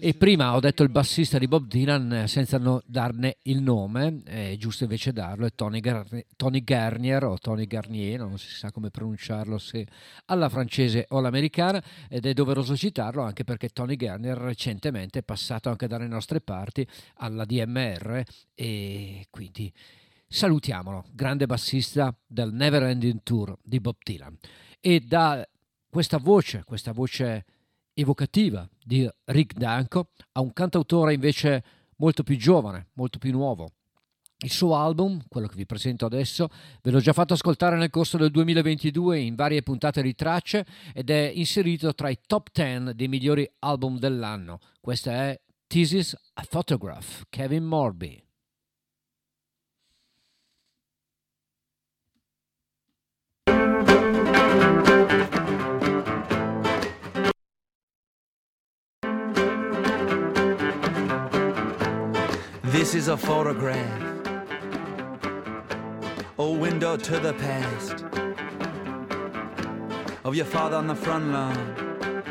E 0.00 0.14
prima 0.14 0.56
ho 0.56 0.58
detto 0.58 0.82
il 0.82 0.88
bassista 0.88 1.38
di 1.38 1.46
Bob 1.46 1.68
Dylan 1.68 2.12
eh, 2.12 2.26
senza 2.26 2.58
no- 2.58 2.82
darne 2.84 3.36
il 3.42 3.62
nome, 3.62 4.22
è 4.24 4.56
giusto 4.58 4.82
invece 4.82 5.12
darlo, 5.12 5.46
è 5.46 5.52
Tony, 5.54 5.78
Gar- 5.78 6.24
Tony 6.34 6.64
Garnier 6.64 7.22
o 7.22 7.38
Tony 7.38 7.66
Garnier, 7.66 8.18
non 8.18 8.36
si 8.38 8.50
sa 8.50 8.72
come 8.72 8.90
pronunciarlo 8.90 9.56
se 9.58 9.86
alla 10.24 10.48
francese 10.48 11.06
o 11.10 11.18
all'americana 11.18 11.80
ed 12.08 12.26
è 12.26 12.32
doveroso 12.32 12.76
citarlo 12.76 13.22
anche 13.22 13.44
perché 13.44 13.68
Tony 13.68 13.94
Garnier 13.94 14.36
recentemente 14.36 15.20
è 15.20 15.22
passato 15.22 15.68
anche 15.68 15.86
dalle 15.86 16.08
nostre 16.08 16.40
parti 16.40 16.84
alla 17.18 17.44
DMR 17.44 18.20
e 18.56 19.26
quindi 19.30 19.72
salutiamolo, 20.32 21.04
grande 21.12 21.44
bassista 21.44 22.16
del 22.26 22.52
Never 22.54 22.84
Ending 22.84 23.20
Tour 23.22 23.54
di 23.62 23.80
Bob 23.80 23.96
Dylan. 24.02 24.34
E 24.80 25.00
da 25.00 25.46
questa 25.90 26.16
voce, 26.16 26.64
questa 26.64 26.92
voce 26.92 27.44
evocativa 27.92 28.66
di 28.82 29.06
Rick 29.26 29.58
Danko 29.58 30.08
a 30.32 30.40
un 30.40 30.54
cantautore 30.54 31.12
invece 31.12 31.62
molto 31.96 32.22
più 32.22 32.36
giovane, 32.38 32.88
molto 32.94 33.18
più 33.18 33.30
nuovo. 33.30 33.72
Il 34.38 34.50
suo 34.50 34.74
album, 34.74 35.20
quello 35.28 35.46
che 35.46 35.54
vi 35.54 35.66
presento 35.66 36.06
adesso, 36.06 36.48
ve 36.80 36.90
l'ho 36.90 36.98
già 36.98 37.12
fatto 37.12 37.34
ascoltare 37.34 37.76
nel 37.76 37.90
corso 37.90 38.16
del 38.16 38.30
2022 38.30 39.20
in 39.20 39.34
varie 39.34 39.62
puntate 39.62 40.00
di 40.00 40.14
tracce 40.14 40.66
ed 40.94 41.10
è 41.10 41.30
inserito 41.32 41.94
tra 41.94 42.08
i 42.08 42.18
top 42.26 42.48
10 42.50 42.94
dei 42.94 43.06
migliori 43.06 43.48
album 43.58 43.98
dell'anno. 43.98 44.60
Questa 44.80 45.12
è 45.12 45.40
Thesis 45.66 46.16
a 46.32 46.46
Photograph, 46.48 47.24
Kevin 47.28 47.64
Morby. 47.64 48.20
This 62.82 62.96
is 62.96 63.06
a 63.06 63.16
photograph, 63.16 64.02
a 66.36 66.50
window 66.50 66.96
to 66.96 67.20
the 67.20 67.32
past. 67.34 68.04
Of 70.24 70.34
your 70.34 70.46
father 70.46 70.78
on 70.78 70.88
the 70.88 70.96
front 70.96 71.26
lawn 71.26 72.24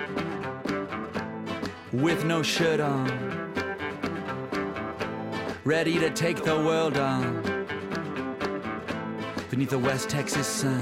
with 1.93 2.25
no 2.25 2.43
shirt 2.43 2.81
on, 2.81 3.07
ready 5.63 5.97
to 5.99 6.09
take 6.09 6.43
the 6.43 6.57
world 6.57 6.97
on. 6.97 7.41
Beneath 9.49 9.69
the 9.69 9.79
West 9.79 10.09
Texas 10.09 10.47
sun. 10.47 10.81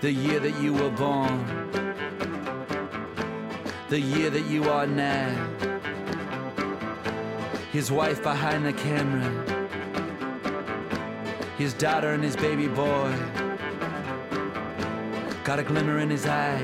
The 0.00 0.10
year 0.10 0.40
that 0.40 0.60
you 0.60 0.72
were 0.72 0.90
born, 0.90 1.38
the 3.90 4.00
year 4.00 4.28
that 4.28 4.46
you 4.46 4.68
are 4.68 4.88
now 4.88 5.75
his 7.76 7.92
wife 7.92 8.22
behind 8.22 8.64
the 8.64 8.72
camera, 8.72 9.28
his 11.58 11.74
daughter 11.74 12.14
and 12.14 12.24
his 12.24 12.34
baby 12.34 12.68
boy. 12.68 13.14
Got 15.44 15.58
a 15.58 15.62
glimmer 15.62 15.98
in 15.98 16.08
his 16.08 16.24
eye. 16.24 16.62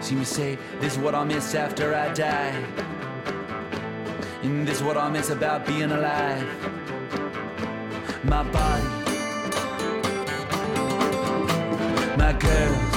See 0.00 0.14
me 0.14 0.24
say, 0.24 0.56
This 0.80 0.94
is 0.94 0.98
what 0.98 1.14
I'll 1.14 1.26
miss 1.26 1.54
after 1.54 1.94
I 1.94 2.10
die. 2.14 2.56
And 4.42 4.66
this 4.66 4.78
is 4.78 4.82
what 4.82 4.96
I'll 4.96 5.10
miss 5.10 5.28
about 5.28 5.66
being 5.66 5.92
alive. 5.92 6.48
My 8.24 8.42
body, 8.44 8.88
my 12.16 12.32
girls, 12.32 12.95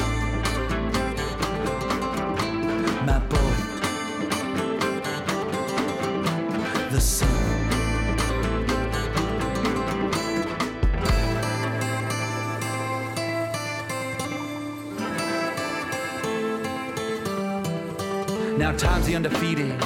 the 19.09 19.15
undefeated, 19.15 19.79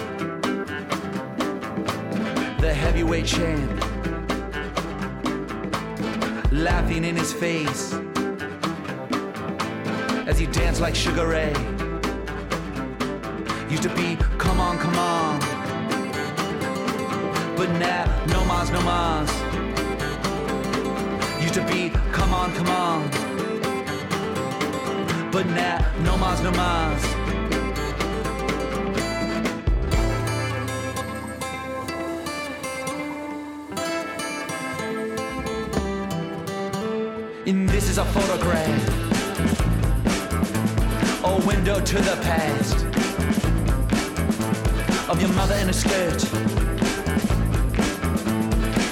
the 2.59 2.73
heavyweight 2.73 3.25
champ, 3.25 3.71
laughing 6.51 7.05
in 7.05 7.15
his 7.15 7.31
face. 7.31 7.93
as 10.27 10.41
you 10.41 10.47
dance 10.47 10.81
like 10.81 10.93
Sugar 10.93 11.27
Ray. 11.27 11.53
Used 13.69 13.83
to 13.83 13.95
be, 13.95 14.17
come 14.37 14.59
on, 14.59 14.77
come 14.77 14.97
on. 14.97 15.39
But 17.55 17.69
now, 17.79 18.03
no 18.27 18.43
mas, 18.43 18.71
no 18.71 18.81
mas. 18.81 19.31
Used 21.41 21.53
to 21.53 21.65
be, 21.65 21.91
come 22.11 22.33
on, 22.33 22.51
come 22.53 22.67
on. 22.67 23.09
But 25.31 25.45
now, 25.45 25.79
no 26.01 26.17
mas, 26.17 26.41
no 26.41 26.51
mas. 26.51 27.22
A 41.33 41.45
window 41.45 41.79
to 41.79 41.95
the 41.95 42.17
past. 42.23 42.85
Of 45.09 45.21
your 45.21 45.31
mother 45.33 45.55
in 45.55 45.69
a 45.69 45.73
skirt. 45.73 46.23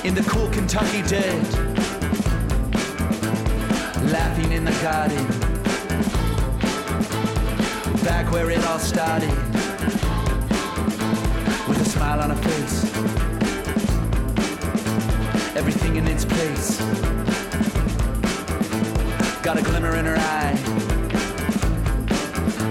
In 0.05 0.15
the 0.15 0.23
cool 0.27 0.49
Kentucky 0.49 1.01
dirt, 1.03 1.51
laughing 4.11 4.51
in 4.51 4.63
the 4.63 4.71
garden, 4.81 5.25
back 8.03 8.31
where 8.31 8.49
it 8.49 8.63
all 8.65 8.79
started, 8.79 9.35
with 11.67 11.81
a 11.81 11.85
smile 11.85 12.21
on 12.21 12.29
her 12.31 12.41
face, 12.49 12.83
everything 15.55 15.97
in 15.97 16.07
its 16.07 16.25
place. 16.25 17.20
Got 19.43 19.57
a 19.57 19.63
glimmer 19.63 19.95
in 19.95 20.05
her 20.05 20.17
eye. 20.17 20.55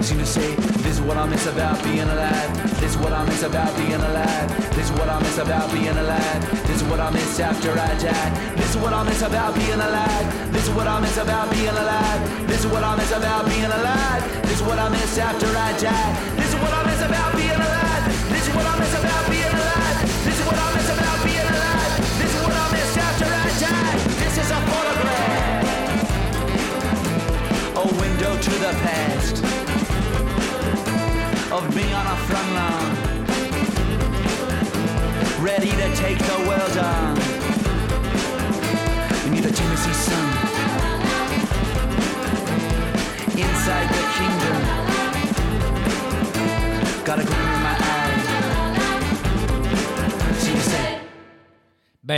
Seem 0.01 0.19
to 0.19 0.25
say, 0.25 0.55
this 0.55 0.97
is 0.97 1.01
what 1.01 1.17
I 1.17 1.27
miss 1.27 1.45
about 1.45 1.83
being 1.83 1.99
alive. 1.99 2.79
This 2.79 2.95
is 2.95 2.97
what 2.97 3.11
I 3.11 3.25
miss 3.25 3.43
about 3.43 3.75
being 3.75 3.93
alive. 3.93 4.73
This 4.73 4.89
is 4.89 4.91
what 4.97 5.09
I 5.09 5.19
miss 5.19 5.37
about 5.37 5.69
being 5.73 5.87
alive. 5.89 6.67
This 6.67 6.77
is 6.77 6.83
what 6.85 7.01
I 7.01 7.09
miss 7.11 7.39
after 7.41 7.71
I 7.71 7.93
die. 7.99 8.55
This 8.55 8.69
is 8.73 8.77
what 8.81 8.93
I 8.93 9.03
miss 9.03 9.21
about 9.21 9.53
being 9.55 9.81
alive. 9.81 10.53
This 10.53 10.63
is 10.63 10.73
what 10.73 10.87
I 10.87 11.01
miss 11.01 11.17
about 11.17 11.51
being 11.51 11.67
alive. 11.67 12.47
This 12.47 12.63
is 12.63 12.71
what 12.71 12.83
I 12.83 12.95
miss 12.95 13.11
about 13.11 13.45
being 13.47 13.65
alive. 13.65 14.41
This 14.43 14.61
is 14.61 14.63
what 14.63 14.79
I 14.79 14.89
miss 14.89 15.17
after 15.17 15.47
I 15.47 15.77
die. 15.77 16.30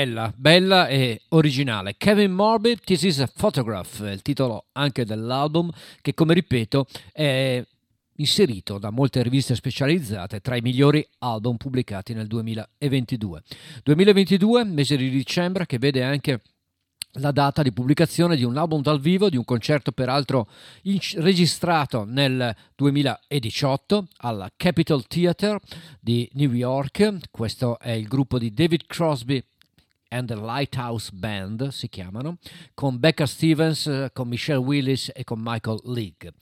Bella, 0.03 0.33
bella 0.35 0.87
e 0.89 1.21
originale. 1.29 1.95
Kevin 1.95 2.33
Morby, 2.33 2.75
This 2.75 3.03
is 3.03 3.19
a 3.19 3.31
Photograph, 3.33 3.99
il 3.99 4.21
titolo 4.21 4.65
anche 4.73 5.05
dell'album 5.05 5.71
che 6.01 6.13
come 6.13 6.33
ripeto 6.33 6.87
è 7.13 7.65
inserito 8.17 8.79
da 8.79 8.89
molte 8.89 9.23
riviste 9.23 9.55
specializzate 9.55 10.41
tra 10.41 10.57
i 10.57 10.61
migliori 10.61 11.07
album 11.19 11.55
pubblicati 11.55 12.13
nel 12.13 12.27
2022. 12.27 13.43
2022, 13.81 14.65
mese 14.65 14.97
di 14.97 15.09
dicembre, 15.09 15.65
che 15.65 15.77
vede 15.77 16.03
anche 16.03 16.41
la 17.17 17.31
data 17.31 17.61
di 17.61 17.71
pubblicazione 17.71 18.35
di 18.35 18.43
un 18.43 18.57
album 18.57 18.81
dal 18.81 18.99
vivo, 18.99 19.29
di 19.29 19.37
un 19.37 19.45
concerto 19.45 19.93
peraltro 19.93 20.49
in- 20.83 20.99
registrato 21.15 22.03
nel 22.03 22.53
2018 22.75 24.07
alla 24.17 24.51
Capitol 24.53 25.07
Theatre 25.07 25.59
di 26.01 26.29
New 26.33 26.51
York. 26.51 27.29
Questo 27.31 27.79
è 27.79 27.91
il 27.91 28.07
gruppo 28.07 28.37
di 28.37 28.51
David 28.51 28.85
Crosby 28.85 29.41
and 30.13 30.27
the 30.27 30.35
Lighthouse 30.35 31.09
Band, 31.11 31.69
si 31.69 31.89
chiamano, 31.89 32.37
con 32.75 32.99
Becca 32.99 33.25
Stevens, 33.25 34.09
con 34.13 34.27
Michelle 34.27 34.59
Willis 34.59 35.11
e 35.13 35.23
con 35.23 35.39
Michael 35.41 35.79
League. 35.85 36.33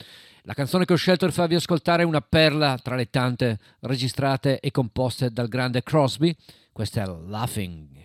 La 0.42 0.54
canzone 0.54 0.84
che 0.86 0.94
ho 0.94 0.98
scelto 0.98 1.26
per 1.26 1.34
farvi 1.34 1.56
ascoltare 1.56 2.04
è 2.04 2.06
una 2.06 2.22
perla 2.22 2.78
tra 2.78 2.96
le 2.96 3.10
tante 3.10 3.60
registrate 3.82 4.60
e 4.60 4.72
composte 4.72 5.32
dal 5.32 5.48
grande 5.48 5.84
Crosby. 5.84 6.36
Questa 6.74 7.02
è 7.02 7.06
Laughing. 7.06 8.00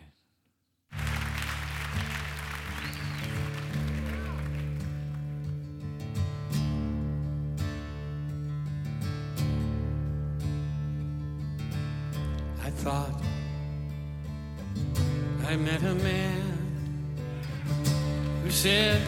I 12.63 12.71
thought 12.83 13.36
I 15.49 15.55
met 15.55 15.81
a 15.85 15.95
man 15.95 16.43
who 18.43 18.51
said 18.51 19.01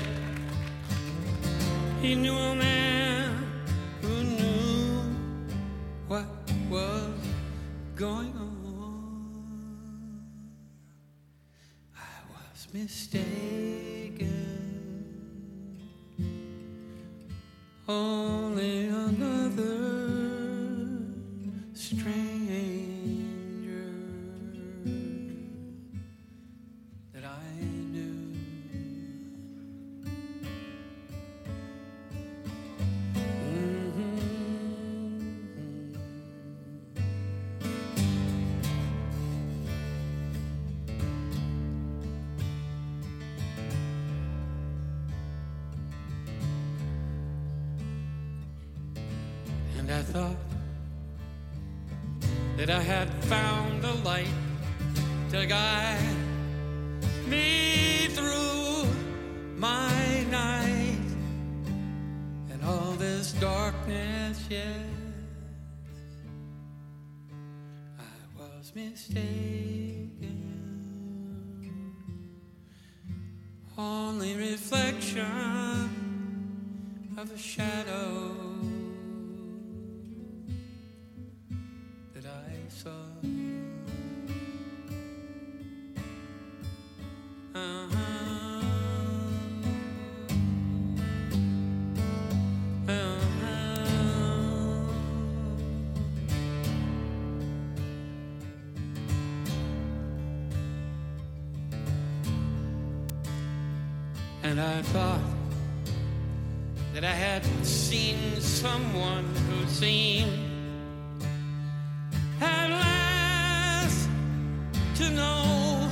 he 2.01 2.15
knew 2.15 2.33
a 2.33 2.55
man 2.55 3.45
who 4.01 4.23
knew 4.23 5.03
what 6.07 6.27
was 6.71 7.19
going 7.97 8.33
on. 8.37 8.55
I 11.97 12.21
was 12.31 12.69
mistaken. 12.73 14.29
Only 17.89 18.87
another 18.87 19.77
stranger 21.75 22.28
shadow 77.39 78.35
that 82.13 82.27
I 82.27 82.69
saw. 82.69 82.91
Uh-huh. 87.55 88.63
Uh-huh. 92.89 93.85
And 104.43 104.61
I 104.61 104.83
thought 104.83 105.28
I 107.09 107.13
had 107.13 107.43
seen 107.65 108.39
someone 108.39 109.25
who 109.35 109.67
seemed 109.67 110.29
at 112.39 112.69
last 112.69 114.11
to 114.97 115.09
know 115.09 115.91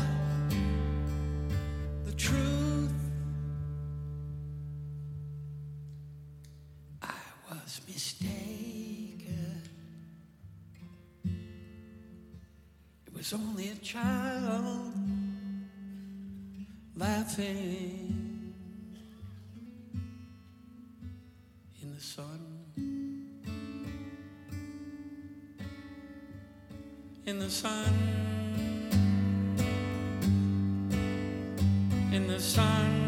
the 2.04 2.12
truth. 2.12 2.92
I 7.00 7.14
was 7.50 7.80
mistaken. 7.88 9.62
It 13.06 13.14
was 13.14 13.32
only 13.32 13.70
a 13.70 13.76
child 13.76 14.92
laughing 16.94 18.25
sun. 22.16 22.40
In 27.26 27.38
the 27.38 27.50
sun. 27.50 27.92
In 32.12 32.26
the 32.26 32.40
sun. 32.40 33.05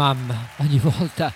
Mamma, 0.00 0.48
ogni 0.60 0.78
volta, 0.78 1.30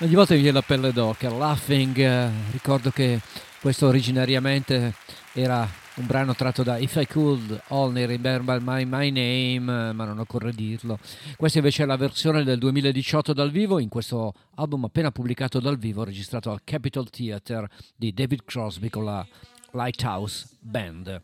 ogni 0.00 0.14
volta 0.16 0.34
mi 0.34 0.40
viene 0.40 0.56
la 0.56 0.62
pelle 0.62 0.92
d'oca. 0.92 1.30
Laughing, 1.30 1.96
eh, 1.96 2.28
ricordo 2.50 2.90
che 2.90 3.20
questo 3.60 3.86
originariamente 3.86 4.94
era 5.32 5.60
un 5.94 6.06
brano 6.06 6.34
tratto 6.34 6.64
da 6.64 6.76
If 6.76 6.96
I 6.96 7.06
Could 7.06 7.62
Only 7.68 8.06
Remember 8.06 8.60
My, 8.60 8.84
My 8.84 9.10
Name, 9.12 9.90
eh, 9.90 9.92
ma 9.92 10.04
non 10.06 10.18
occorre 10.18 10.52
dirlo. 10.52 10.98
Questa 11.36 11.58
invece 11.58 11.84
è 11.84 11.86
la 11.86 11.96
versione 11.96 12.42
del 12.42 12.58
2018 12.58 13.32
dal 13.32 13.52
vivo, 13.52 13.78
in 13.78 13.88
questo 13.88 14.34
album 14.56 14.86
appena 14.86 15.12
pubblicato 15.12 15.60
dal 15.60 15.78
vivo, 15.78 16.02
registrato 16.02 16.50
al 16.50 16.62
Capitol 16.64 17.08
Theatre 17.10 17.70
di 17.94 18.12
David 18.12 18.42
Crosby 18.44 18.88
con 18.88 19.04
la 19.04 19.24
Lighthouse 19.70 20.48
Band. 20.58 21.22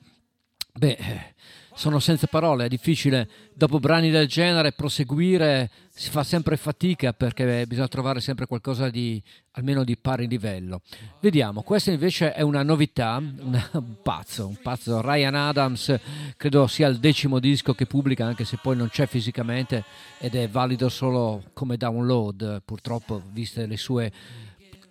Beh, 0.77 0.97
eh, 0.99 1.35
sono 1.75 1.99
senza 2.01 2.27
parole, 2.27 2.67
è 2.67 2.69
difficile 2.69 3.29
dopo 3.55 3.79
brani 3.79 4.11
del 4.11 4.27
genere 4.27 4.73
proseguire, 4.73 5.71
si 5.89 6.11
fa 6.11 6.23
sempre 6.23 6.59
fatica 6.59 7.15
perché 7.15 7.67
bisogna 7.67 7.89
trovare 7.89 8.21
sempre 8.21 8.47
qualcosa 8.47 8.91
di 8.91 9.23
almeno 9.53 9.85
di 9.85 9.97
pari 9.97 10.27
livello. 10.27 10.83
Vediamo, 11.21 11.63
questa 11.63 11.93
invece 11.93 12.35
è 12.35 12.43
una 12.43 12.63
novità, 12.63 13.17
un 13.17 13.97
pazzo, 14.03 14.49
un 14.49 14.59
pazzo. 14.61 15.01
Ryan 15.01 15.35
Adams, 15.35 15.99
credo 16.37 16.67
sia 16.67 16.89
il 16.89 16.99
decimo 16.99 17.39
disco 17.39 17.73
che 17.73 17.87
pubblica, 17.87 18.27
anche 18.27 18.45
se 18.45 18.59
poi 18.61 18.77
non 18.77 18.91
c'è 18.91 19.07
fisicamente 19.07 19.85
ed 20.19 20.35
è 20.35 20.49
valido 20.49 20.91
solo 20.91 21.45
come 21.55 21.79
download, 21.79 22.61
purtroppo, 22.65 23.23
viste 23.33 23.65
le 23.65 23.79
sue 23.79 24.13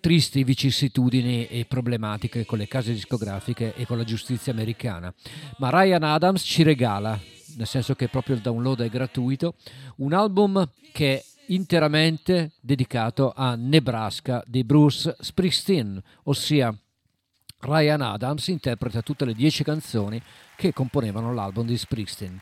tristi 0.06 0.44
vicissitudini 0.44 1.48
e 1.48 1.64
problematiche 1.64 2.46
con 2.46 2.58
le 2.58 2.68
case 2.68 2.92
discografiche 2.92 3.74
e 3.74 3.86
con 3.86 3.96
la 3.96 4.04
giustizia 4.04 4.52
americana. 4.52 5.12
Ma 5.58 5.68
Ryan 5.68 6.04
Adams 6.04 6.42
ci 6.44 6.62
regala, 6.62 7.20
nel 7.56 7.66
senso 7.66 7.96
che 7.96 8.06
proprio 8.06 8.36
il 8.36 8.40
download 8.40 8.82
è 8.82 8.88
gratuito, 8.88 9.56
un 9.96 10.12
album 10.12 10.64
che 10.92 11.16
è 11.16 11.24
interamente 11.46 12.52
dedicato 12.60 13.32
a 13.34 13.56
Nebraska 13.56 14.44
di 14.46 14.62
Bruce 14.62 15.16
Springsteen, 15.18 16.00
ossia 16.22 16.72
Ryan 17.58 18.02
Adams 18.02 18.46
interpreta 18.46 19.02
tutte 19.02 19.24
le 19.24 19.34
dieci 19.34 19.64
canzoni 19.64 20.22
che 20.54 20.72
componevano 20.72 21.34
l'album 21.34 21.66
di 21.66 21.76
Springsteen. 21.76 22.38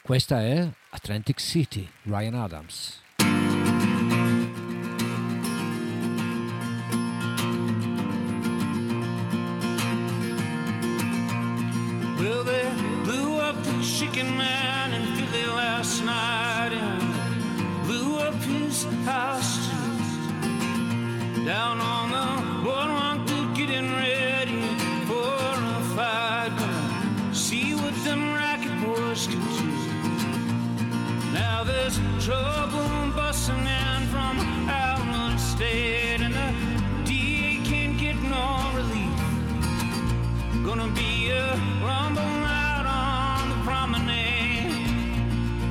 Questa 0.00 0.40
è 0.40 0.66
Atlantic 0.88 1.40
City, 1.40 1.86
Ryan 2.04 2.36
Adams. 2.36 3.04
Well, 12.18 12.44
they 12.44 12.64
blew 13.04 13.38
up 13.40 13.62
the 13.62 13.82
chicken 13.82 14.38
man 14.38 14.94
in 14.94 15.04
Philly 15.16 15.46
last 15.48 16.02
night 16.02 16.72
and 16.72 17.84
blew 17.86 18.16
up 18.16 18.34
his 18.36 18.84
house 19.04 19.68
too. 19.68 21.44
Down 21.44 21.78
on 21.78 22.10
the 22.16 22.64
boardwalk, 22.64 23.26
they're 23.26 23.54
getting 23.54 23.92
ready 23.92 24.62
for 25.04 25.28
a 25.76 25.80
fight. 25.94 26.52
Gonna 26.58 27.34
see 27.34 27.74
what 27.74 27.94
them 28.02 28.32
racket 28.32 28.72
boys 28.82 29.26
can 29.26 29.40
do. 29.58 29.70
Now 31.34 31.64
there's 31.64 31.98
trouble 32.24 33.12
busting 33.14 33.54
in 33.54 34.06
from 34.08 34.38
out 34.70 35.32
of 35.34 35.38
state, 35.38 36.22
Gonna 40.66 40.88
be 40.88 41.30
a 41.30 41.54
rumble 41.80 42.22
out 42.22 42.86
on 42.86 43.50
the 43.50 43.56
promenade. 43.64 44.66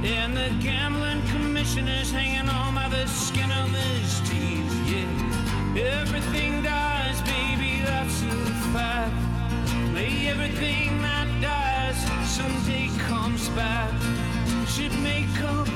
And 0.06 0.38
the 0.38 0.50
gambling 0.64 1.22
commissioner's 1.28 2.10
hanging 2.10 2.48
on 2.48 2.76
by 2.76 2.88
the 2.88 3.06
skin 3.06 3.52
of 3.52 3.68
his 3.72 4.22
teeth. 4.22 4.74
Yeah, 4.88 6.00
everything 6.00 6.64
dies, 6.64 7.22
baby, 7.24 7.82
that's 7.84 8.22
a 8.24 8.36
fact. 8.72 9.14
May 9.94 10.30
everything 10.30 11.02
that 11.02 11.28
dies 11.42 12.00
someday 12.30 12.88
comes 13.00 13.50
back. 13.50 13.92
Should 14.66 14.98
make 15.00 15.38
up, 15.44 15.68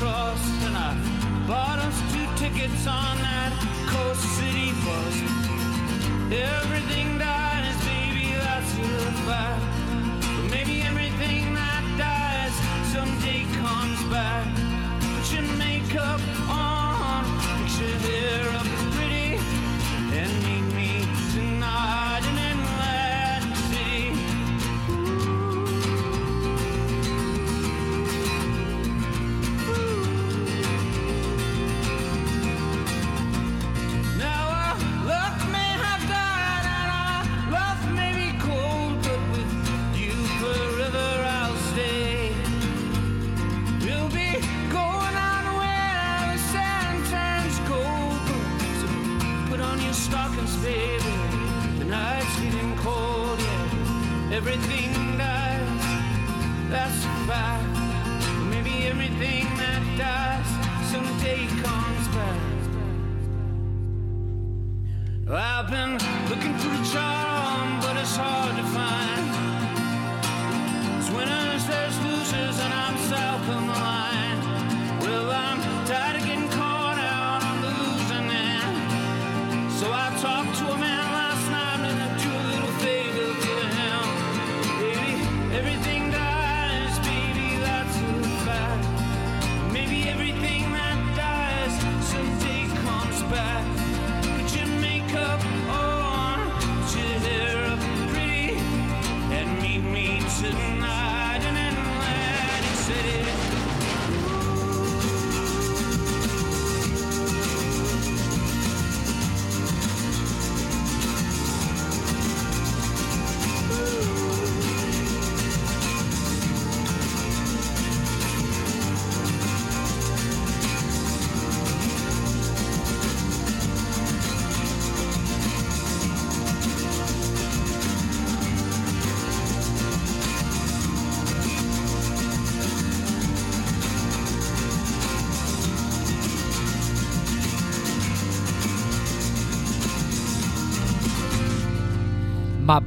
Trust, 0.00 0.64
and 0.64 0.74
I 0.78 0.96
bought 1.46 1.78
us 1.78 2.00
two 2.10 2.26
tickets 2.42 2.86
on 2.86 3.18
that 3.18 3.52
Coast 3.86 4.22
City 4.38 4.72
bus. 4.82 5.09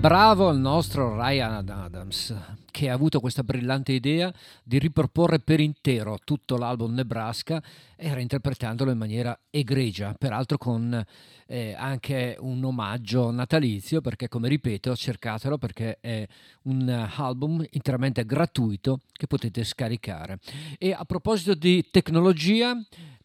Bravo 0.04 0.49
il 0.49 0.60
nostro 0.60 1.16
Ryan 1.16 1.70
Adams 1.70 2.36
che 2.70 2.89
ha 2.89 2.93
avuto 2.93 3.22
questa 3.22 3.41
brillante 3.41 3.93
idea 3.93 4.34
di 4.62 4.78
riproporre 4.78 5.39
per 5.39 5.62
intero 5.62 6.18
tutto 6.26 6.58
l'album 6.58 6.93
Nebraska 6.93 7.64
e 7.95 8.14
reinterpretandolo 8.14 8.91
in 8.91 8.97
maniera 8.97 9.39
egregia, 9.49 10.14
peraltro 10.14 10.58
con 10.58 11.01
eh, 11.47 11.74
anche 11.78 12.36
un 12.38 12.62
omaggio 12.66 13.32
natalizio, 13.32 14.01
perché 14.01 14.28
come 14.28 14.49
ripeto 14.49 14.93
cercatelo 14.93 15.58
perché 15.58 15.99
è 16.01 16.28
un 16.64 16.89
album 17.16 17.66
interamente 17.70 18.26
gratuito 18.26 18.99
che 19.14 19.28
potete 19.28 19.64
scaricare. 19.64 20.39
E 20.80 20.91
a 20.91 21.06
proposito 21.06 21.54
di 21.54 21.88
tecnologia, 21.91 22.76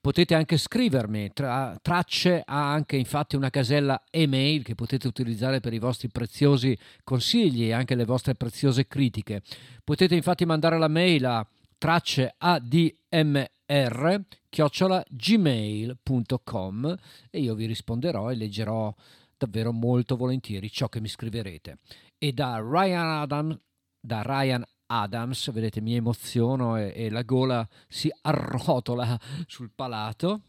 potete 0.09 0.35
anche 0.35 0.57
scrivermi, 0.57 1.33
tra, 1.35 1.77
tracce 1.83 2.43
ha 2.43 2.73
anche 2.73 2.97
infatti 2.97 3.37
una 3.37 3.51
casella 3.51 4.03
email 4.11 4.63
che 4.63 4.75
potete 4.75 5.07
utilizzare 5.07 5.61
per 5.61 5.75
i 5.75 5.79
vostri 5.79 6.09
preziosi 6.09 6.75
consigli 7.05 7.65
e 7.65 7.73
anche 7.73 7.95
le 7.95 8.07
vostre 8.07 8.35
preziose 8.35 8.87
critiche. 8.87 9.43
Potete 9.85 10.15
infatti 10.15 10.47
mandare 10.47 10.79
la 10.79 10.89
mail 10.89 11.27
a 11.27 11.47
tracce 11.77 12.35
admr 12.39 14.25
chiocciola 14.49 15.05
gmail.com 15.11 16.97
e 17.29 17.39
io 17.39 17.55
vi 17.55 17.67
risponderò 17.67 18.31
e 18.31 18.37
leggerò 18.37 18.95
davvero 19.37 19.73
molto 19.73 20.17
volentieri 20.17 20.71
ciò 20.71 20.89
che 20.89 21.03
mi 21.03 21.09
scriverete. 21.09 21.81
E 22.17 22.33
da 22.33 22.65
Ryan 22.67 23.07
Adam, 23.07 23.61
da 24.01 24.23
Ryan 24.23 24.65
Adams, 24.91 25.51
vedete 25.53 25.81
mi 25.81 25.95
emoziono 25.95 26.77
e, 26.77 26.93
e 26.95 27.11
la 27.11 27.23
gola 27.23 27.67
si 27.89 28.11
arrotola 28.23 29.19
sul 29.47 29.71
palato. 29.75 30.43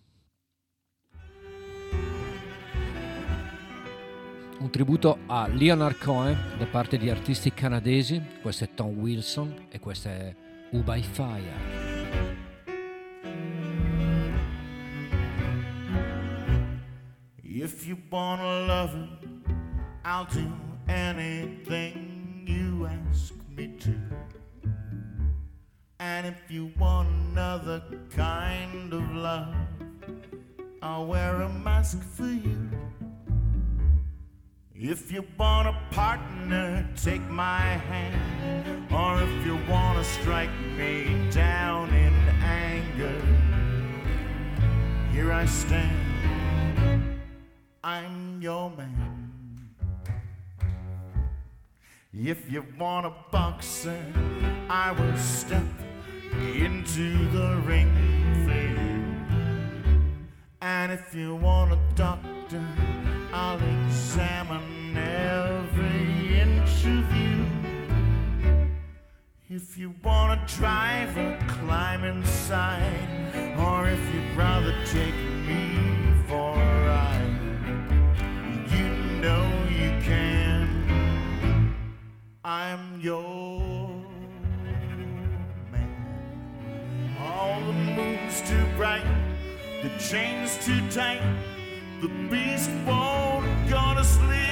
Un 4.59 4.69
tributo 4.71 5.19
a 5.27 5.47
Leonard 5.47 5.97
Cohen 5.99 6.57
da 6.57 6.65
parte 6.65 6.97
di 6.97 7.09
artisti 7.09 7.53
canadesi, 7.53 8.21
questo 8.41 8.65
è 8.65 8.73
Tom 8.73 8.97
Wilson 8.97 9.67
e 9.69 9.79
questo 9.79 10.09
è 10.09 10.35
U 10.71 10.83
by 10.83 11.01
Fire. 11.01 11.97
If 17.41 17.85
you 17.85 17.97
wanna 18.09 18.65
love 18.65 18.95
it, 18.95 19.29
I'll 20.03 20.25
do 20.25 20.49
anything 20.87 22.45
you 22.45 22.85
ask 22.85 23.38
me 23.59 23.67
to. 23.77 23.93
And 25.99 26.25
if 26.25 26.39
you 26.49 26.71
want 26.79 27.09
another 27.09 27.83
kind 28.15 28.93
of 28.93 29.03
love, 29.11 29.53
I'll 30.81 31.05
wear 31.05 31.41
a 31.41 31.49
mask 31.49 32.01
for 32.01 32.31
you. 32.45 32.69
If 34.73 35.11
you 35.11 35.25
want 35.37 35.67
a 35.67 35.75
partner, 35.91 36.87
take 36.95 37.25
my 37.29 37.65
hand. 37.91 38.87
Or 38.93 39.21
if 39.21 39.45
you 39.45 39.55
want 39.69 39.97
to 39.97 40.05
strike 40.05 40.55
me 40.77 41.29
down 41.29 41.89
in 41.89 42.13
anger, 42.41 43.21
here 45.11 45.33
I 45.33 45.45
stand. 45.45 47.19
I'm 47.83 48.41
your 48.41 48.69
man. 48.69 49.18
If 52.21 52.51
you 52.51 52.65
want 52.77 53.05
a 53.05 53.13
boxer, 53.31 53.97
I 54.69 54.91
will 54.91 55.15
step 55.15 55.63
into 56.53 57.29
the 57.29 57.63
ring 57.65 57.89
for 58.43 58.81
you. 58.81 59.93
And 60.61 60.91
if 60.91 61.15
you 61.15 61.35
want 61.37 61.71
a 61.71 61.79
doctor, 61.95 62.61
I'll 63.31 63.61
examine 63.85 64.97
every 64.97 66.41
inch 66.41 66.83
of 66.83 67.15
you. 67.15 67.45
If 69.49 69.77
you 69.77 69.95
want 70.03 70.41
a 70.41 70.55
driver, 70.57 71.39
climb 71.47 72.03
inside. 72.03 73.55
Or 73.57 73.87
if 73.87 74.13
you'd 74.13 74.35
rather 74.35 74.75
take 74.87 75.15
me 75.47 75.98
I'm 82.49 82.99
your 82.99 83.89
man. 85.71 87.15
All 87.21 87.61
the 87.61 87.73
moon's 87.73 88.41
too 88.41 88.65
bright, 88.75 89.05
the 89.83 89.91
chain's 89.99 90.57
too 90.65 90.81
tight, 90.89 91.21
the 92.01 92.07
beast 92.31 92.71
won't 92.87 93.45
go 93.69 93.93
to 93.93 94.03
sleep. 94.03 94.48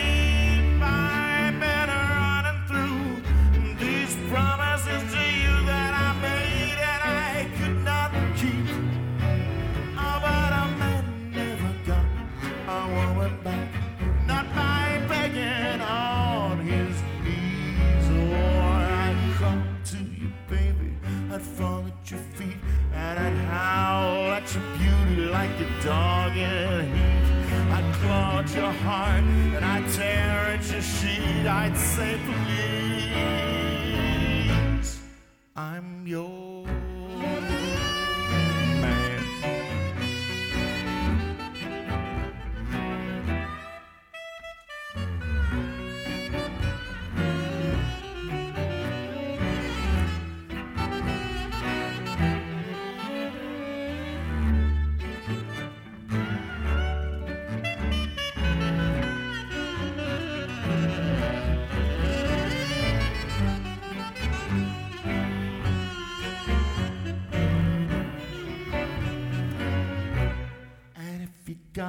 Like 25.58 25.70
a 25.70 25.84
dog 25.84 26.38
in 26.38 26.94
heat. 26.94 27.52
I'd 27.72 27.96
claw 27.96 28.40
at 28.40 28.56
your 28.56 28.72
heart 28.72 29.24
and 29.24 29.66
I'd 29.66 29.90
tear 29.92 30.56
at 30.56 30.72
your 30.72 30.82
sheet. 30.82 31.48
I'd 31.48 31.78
say, 31.78 32.20
please, 32.26 32.97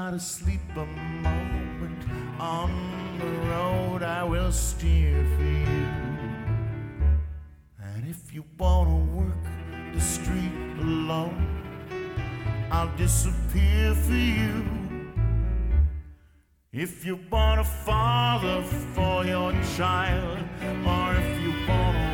if 0.08 0.14
you 0.14 0.18
gotta 0.18 0.20
sleep 0.20 0.60
a 0.76 0.86
moment 1.22 2.04
on 2.40 3.18
the 3.18 3.26
road, 3.50 4.02
I 4.02 4.24
will 4.24 4.52
steer 4.52 5.24
for 5.36 5.42
you. 5.42 5.88
And 7.82 8.08
if 8.08 8.32
you 8.32 8.44
wanna 8.58 9.04
work 9.14 9.44
the 9.92 10.00
street 10.00 10.52
alone, 10.80 11.46
I'll 12.70 12.94
disappear 12.96 13.94
for 13.94 14.12
you. 14.12 14.64
If 16.72 17.04
you 17.04 17.18
want 17.30 17.60
a 17.60 17.64
father 17.64 18.62
for 18.94 19.24
your 19.26 19.52
child, 19.76 20.38
or 20.86 21.14
if 21.20 21.40
you 21.42 21.52
wanna 21.68 22.07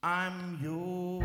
I'm 0.00 0.58
your 0.60 1.24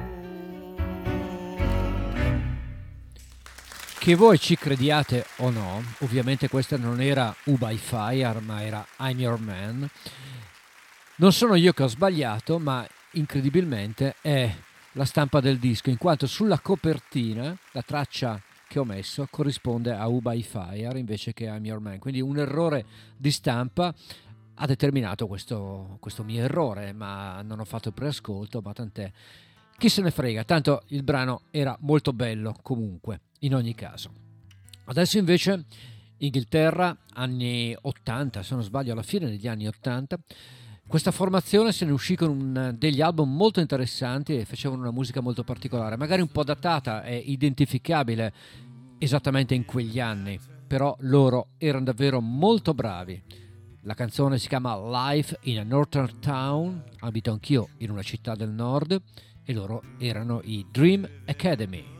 Che 3.99 4.15
voi 4.15 4.39
ci 4.39 4.55
crediate 4.55 5.28
o 5.38 5.51
no, 5.51 5.84
ovviamente 5.99 6.49
questa 6.49 6.78
non 6.78 6.99
era 6.99 7.36
U 7.43 7.57
by 7.57 7.78
Fire, 7.78 8.39
ma 8.39 8.63
era 8.63 8.84
I'm 8.97 9.19
Your 9.19 9.39
Man. 9.39 9.88
Non 11.17 11.32
sono 11.32 11.53
io 11.53 11.73
che 11.73 11.84
ho 11.84 11.88
sbagliato, 11.88 12.57
ma 12.57 12.84
incredibilmente 13.11 14.15
è 14.21 14.51
la 14.93 15.05
stampa 15.05 15.39
del 15.39 15.59
disco, 15.59 15.91
in 15.91 15.97
quanto 15.97 16.25
sulla 16.25 16.57
copertina 16.57 17.55
la 17.73 17.82
traccia 17.84 18.41
che 18.68 18.80
ho 18.80 18.84
messo 18.84 19.28
corrisponde 19.30 19.93
a 19.93 20.07
U 20.07 20.20
by 20.20 20.41
Fire 20.41 20.99
invece 20.99 21.34
che 21.34 21.45
I'm 21.45 21.65
Your 21.65 21.80
Man. 21.80 21.99
Quindi 21.99 22.22
un 22.22 22.38
errore 22.38 22.86
di 23.18 23.32
stampa 23.32 23.93
ha 24.59 24.65
determinato 24.65 25.28
questo, 25.28 25.97
questo 25.99 26.24
mio 26.24 26.41
errore, 26.41 26.91
ma 26.91 27.41
non 27.43 27.59
ho 27.59 27.65
fatto 27.65 27.89
il 27.89 27.93
preascolto, 27.93 28.61
ma 28.61 28.74
tant'è. 28.74 29.11
Chi 29.78 29.89
se 29.89 30.01
ne 30.01 30.11
frega, 30.11 30.43
tanto 30.43 30.84
il 30.88 31.03
brano 31.03 31.43
era 31.51 31.78
molto 31.82 32.11
bello 32.11 32.55
comunque, 32.61 33.22
in 33.39 33.53
ogni 33.53 33.76
caso. 33.76 34.11
Adesso 34.86 35.18
invece 35.18 35.65
Inghilterra, 36.20 36.97
anni 37.13 37.76
80, 37.80 38.41
se 38.41 38.55
non 38.55 38.63
sbaglio, 38.63 38.93
alla 38.93 39.03
fine 39.03 39.28
degli 39.28 39.47
anni 39.47 39.68
80. 39.68 40.18
Questa 40.88 41.12
formazione 41.12 41.74
se 41.74 41.84
ne 41.84 41.92
uscì 41.92 42.16
con 42.16 42.30
un, 42.30 42.76
degli 42.78 43.02
album 43.02 43.36
molto 43.36 43.60
interessanti 43.60 44.38
e 44.38 44.46
facevano 44.46 44.84
una 44.84 44.92
musica 44.92 45.20
molto 45.20 45.44
particolare, 45.44 45.98
magari 45.98 46.22
un 46.22 46.30
po' 46.30 46.46
datata 46.46 47.04
e 47.04 47.18
identificabile 47.18 48.34
esattamente 48.98 49.54
in 49.54 49.66
quegli 49.66 50.00
anni, 50.00 50.40
però 50.66 50.96
loro 51.02 51.50
erano 51.58 51.84
davvero 51.84 52.22
molto 52.22 52.74
bravi. 52.74 53.22
La 53.82 53.96
canzone 53.96 54.38
si 54.38 54.48
chiama 54.48 54.78
Life 54.78 55.38
in 55.42 55.60
a 55.60 55.64
Northern 55.64 56.20
Town, 56.22 56.82
abito 57.00 57.32
anch'io 57.32 57.68
in 57.80 57.92
una 57.92 58.02
città 58.02 58.36
del 58.36 58.50
nord 58.50 58.98
e 59.44 59.54
loro 59.54 59.84
erano 59.98 60.40
i 60.46 60.66
Dream 60.72 61.06
Academy. 61.26 61.97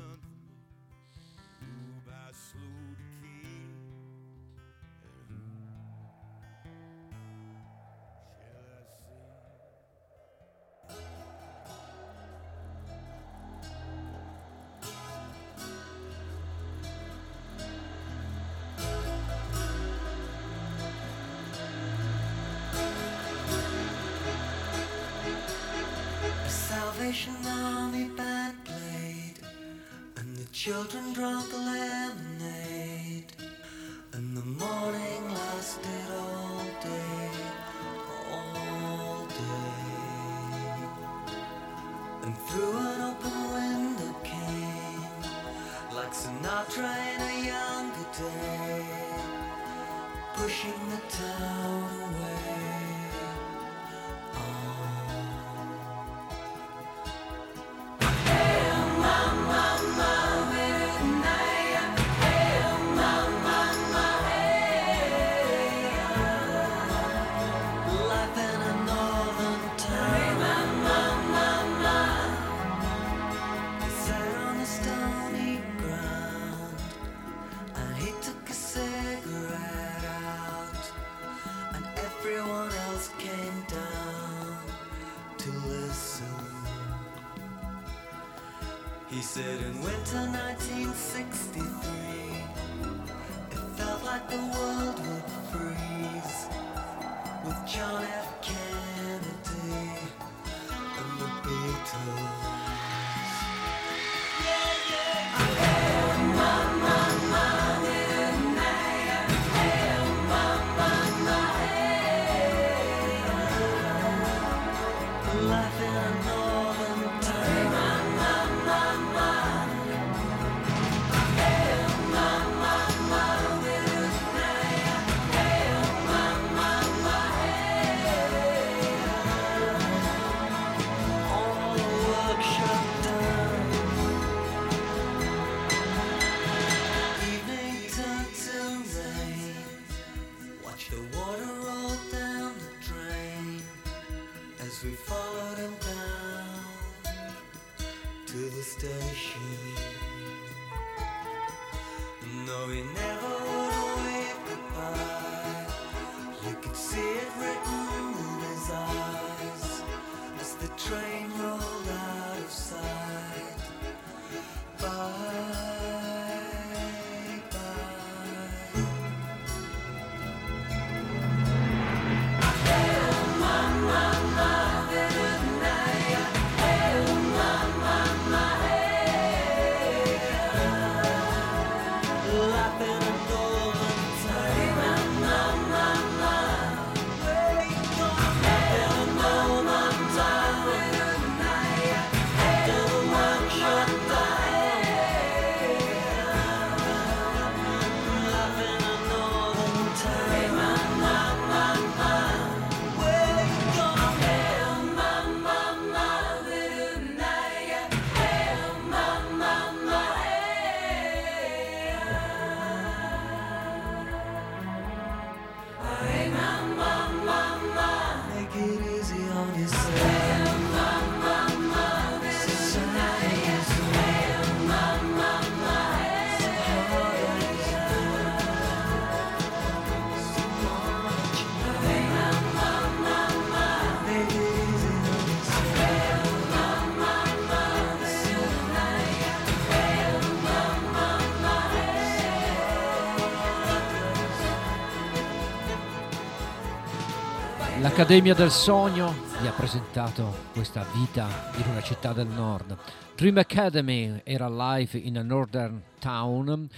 L'Accademia 247.98 248.36
del 248.36 248.52
Sogno 248.52 249.12
vi 249.42 249.48
ha 249.48 249.52
presentato 249.54 250.32
questa 250.54 250.86
vita 250.94 251.28
in 251.56 251.64
una 251.72 251.82
città 251.82 252.14
del 252.14 252.28
nord. 252.28 252.78
Dream 253.16 253.40
Academy 253.40 254.22
era 254.24 254.48
live 254.48 255.00
in 255.00 255.18
a 255.18 255.24
northern 255.24 255.82
town. 255.98 256.70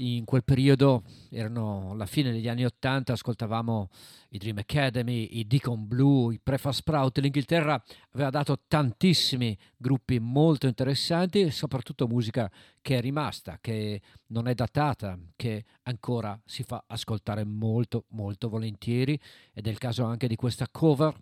In 0.00 0.24
quel 0.24 0.44
periodo 0.44 1.02
erano 1.28 1.94
la 1.94 2.06
fine 2.06 2.32
degli 2.32 2.48
anni 2.48 2.64
Ottanta, 2.64 3.12
ascoltavamo 3.12 3.90
i 4.30 4.38
Dream 4.38 4.56
Academy, 4.56 5.28
i 5.32 5.46
Deacon 5.46 5.86
Blue, 5.86 6.32
i 6.32 6.40
Prefa 6.42 6.72
Sprout. 6.72 7.18
L'Inghilterra 7.18 7.82
aveva 8.12 8.30
dato 8.30 8.62
tantissimi 8.66 9.54
gruppi 9.76 10.18
molto 10.18 10.66
interessanti 10.66 11.42
e 11.42 11.50
soprattutto 11.50 12.08
musica 12.08 12.50
che 12.80 12.96
è 12.96 13.00
rimasta, 13.02 13.58
che 13.60 14.00
non 14.28 14.48
è 14.48 14.54
datata, 14.54 15.18
che 15.36 15.66
ancora 15.82 16.40
si 16.46 16.62
fa 16.62 16.82
ascoltare 16.86 17.44
molto 17.44 18.04
molto 18.12 18.48
volentieri 18.48 19.20
ed 19.52 19.66
è 19.66 19.70
il 19.70 19.78
caso 19.78 20.04
anche 20.04 20.28
di 20.28 20.36
questa 20.36 20.66
cover 20.70 21.14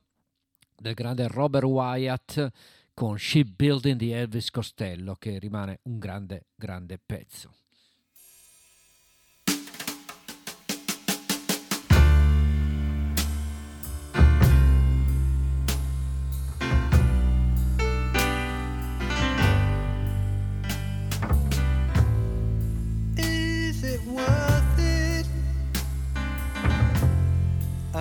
del 0.76 0.94
grande 0.94 1.26
Robert 1.26 1.66
Wyatt 1.66 2.48
con 2.94 3.18
Shipbuilding 3.18 3.96
di 3.96 4.12
Elvis 4.12 4.52
Costello 4.52 5.16
che 5.16 5.40
rimane 5.40 5.80
un 5.82 5.98
grande 5.98 6.46
grande 6.54 7.00
pezzo. 7.04 7.50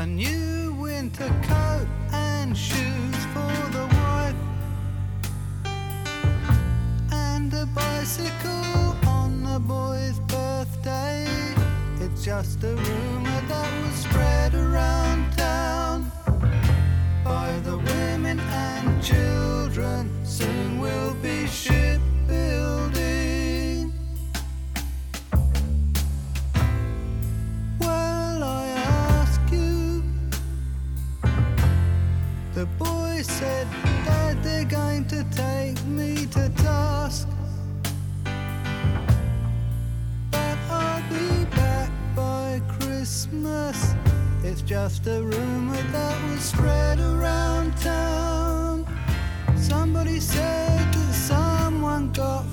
New 0.07 0.73
winter 0.73 1.29
coat 1.43 1.87
and 2.13 2.57
shoes 2.57 3.15
for 3.33 3.55
the 3.71 3.85
wife, 3.99 4.35
and 7.11 7.53
a 7.53 7.65
bicycle 7.67 8.95
on 9.05 9.43
the 9.43 9.59
boy's 9.59 10.19
birthday. 10.21 11.27
It's 11.99 12.23
just 12.23 12.63
a 12.63 12.73
rumor 12.75 13.41
that 13.49 13.83
was 13.83 13.95
spread 13.95 14.55
around 14.55 15.31
town 15.37 16.11
by 17.23 17.59
the 17.63 17.77
women 17.77 18.39
and 18.39 19.03
children. 19.03 20.09
Soon 20.23 20.79
we'll 20.79 21.15
be 21.15 21.45
shipbuilding. 21.47 22.16
Boy 33.17 33.23
said, 33.23 33.67
Dad, 34.05 34.43
they're 34.43 34.65
going 34.65 35.05
to 35.07 35.23
take 35.31 35.83
me 35.85 36.27
to 36.27 36.49
task. 36.57 37.27
But 40.31 40.57
I'll 40.69 41.01
be 41.09 41.45
back 41.55 41.91
by 42.15 42.61
Christmas. 42.79 43.93
It's 44.43 44.61
just 44.61 45.07
a 45.07 45.21
rumor 45.23 45.81
that 45.93 46.29
was 46.29 46.41
spread 46.41 46.99
around 46.99 47.75
town. 47.77 48.85
Somebody 49.55 50.19
said 50.19 50.93
that 50.93 51.13
someone 51.13 52.11
got 52.11 52.45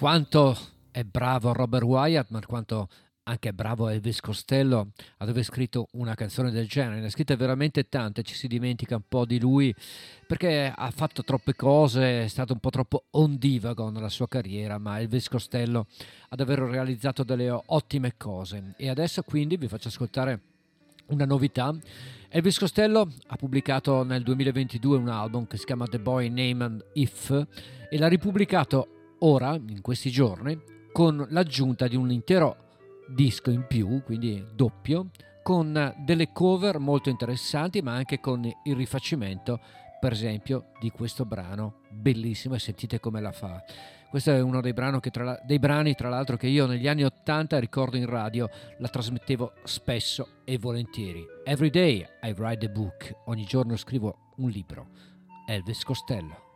Quanto 0.00 0.56
è 0.92 1.04
bravo 1.04 1.52
Robert 1.52 1.84
Wyatt, 1.84 2.30
ma 2.30 2.40
quanto 2.46 2.88
anche 3.24 3.52
bravo 3.52 3.86
Elvis 3.90 4.20
Costello 4.20 4.92
ad 5.18 5.28
aver 5.28 5.44
scritto 5.44 5.88
una 5.92 6.14
canzone 6.14 6.50
del 6.50 6.66
genere. 6.66 7.00
Ne 7.00 7.06
ha 7.08 7.10
scritte 7.10 7.36
veramente 7.36 7.86
tante, 7.86 8.22
ci 8.22 8.34
si 8.34 8.48
dimentica 8.48 8.96
un 8.96 9.02
po' 9.06 9.26
di 9.26 9.38
lui 9.38 9.74
perché 10.26 10.72
ha 10.74 10.90
fatto 10.90 11.22
troppe 11.22 11.54
cose, 11.54 12.24
è 12.24 12.28
stato 12.28 12.54
un 12.54 12.60
po' 12.60 12.70
troppo 12.70 13.04
ondivago 13.10 13.90
nella 13.90 14.08
sua 14.08 14.26
carriera, 14.26 14.78
ma 14.78 14.98
Elvis 15.00 15.28
Costello 15.28 15.86
ha 16.30 16.34
davvero 16.34 16.66
realizzato 16.66 17.22
delle 17.22 17.50
ottime 17.50 18.14
cose. 18.16 18.72
E 18.78 18.88
adesso 18.88 19.22
quindi 19.22 19.58
vi 19.58 19.68
faccio 19.68 19.88
ascoltare 19.88 20.40
una 21.08 21.26
novità. 21.26 21.76
Elvis 22.30 22.58
Costello 22.58 23.06
ha 23.26 23.36
pubblicato 23.36 24.02
nel 24.02 24.22
2022 24.22 24.96
un 24.96 25.08
album 25.08 25.46
che 25.46 25.58
si 25.58 25.66
chiama 25.66 25.86
The 25.86 25.98
Boy 25.98 26.30
Named 26.30 26.86
If 26.94 27.46
e 27.90 27.98
l'ha 27.98 28.08
ripubblicato 28.08 28.94
ora, 29.20 29.54
in 29.54 29.80
questi 29.80 30.10
giorni, 30.10 30.58
con 30.92 31.26
l'aggiunta 31.30 31.88
di 31.88 31.96
un 31.96 32.10
intero 32.10 32.68
disco 33.08 33.50
in 33.50 33.66
più, 33.66 34.02
quindi 34.02 34.44
doppio, 34.54 35.10
con 35.42 35.94
delle 35.98 36.32
cover 36.32 36.78
molto 36.78 37.08
interessanti, 37.08 37.82
ma 37.82 37.94
anche 37.94 38.20
con 38.20 38.44
il 38.44 38.76
rifacimento, 38.76 39.60
per 39.98 40.12
esempio, 40.12 40.72
di 40.80 40.90
questo 40.90 41.24
brano 41.24 41.80
bellissimo 41.90 42.54
e 42.54 42.58
sentite 42.58 43.00
come 43.00 43.20
la 43.20 43.32
fa. 43.32 43.62
Questo 44.08 44.32
è 44.32 44.40
uno 44.40 44.60
dei, 44.60 44.74
tra 44.74 45.40
dei 45.44 45.58
brani, 45.60 45.94
tra 45.94 46.08
l'altro, 46.08 46.36
che 46.36 46.48
io 46.48 46.66
negli 46.66 46.88
anni 46.88 47.04
80 47.04 47.58
ricordo 47.60 47.96
in 47.96 48.06
radio, 48.06 48.48
la 48.78 48.88
trasmettevo 48.88 49.52
spesso 49.62 50.40
e 50.44 50.58
volentieri. 50.58 51.24
Every 51.44 51.70
day 51.70 52.04
I 52.22 52.34
write 52.36 52.66
a 52.66 52.68
book, 52.68 53.14
ogni 53.26 53.44
giorno 53.44 53.76
scrivo 53.76 54.32
un 54.38 54.50
libro. 54.50 54.88
Elvis 55.46 55.84
Costello. 55.84 56.49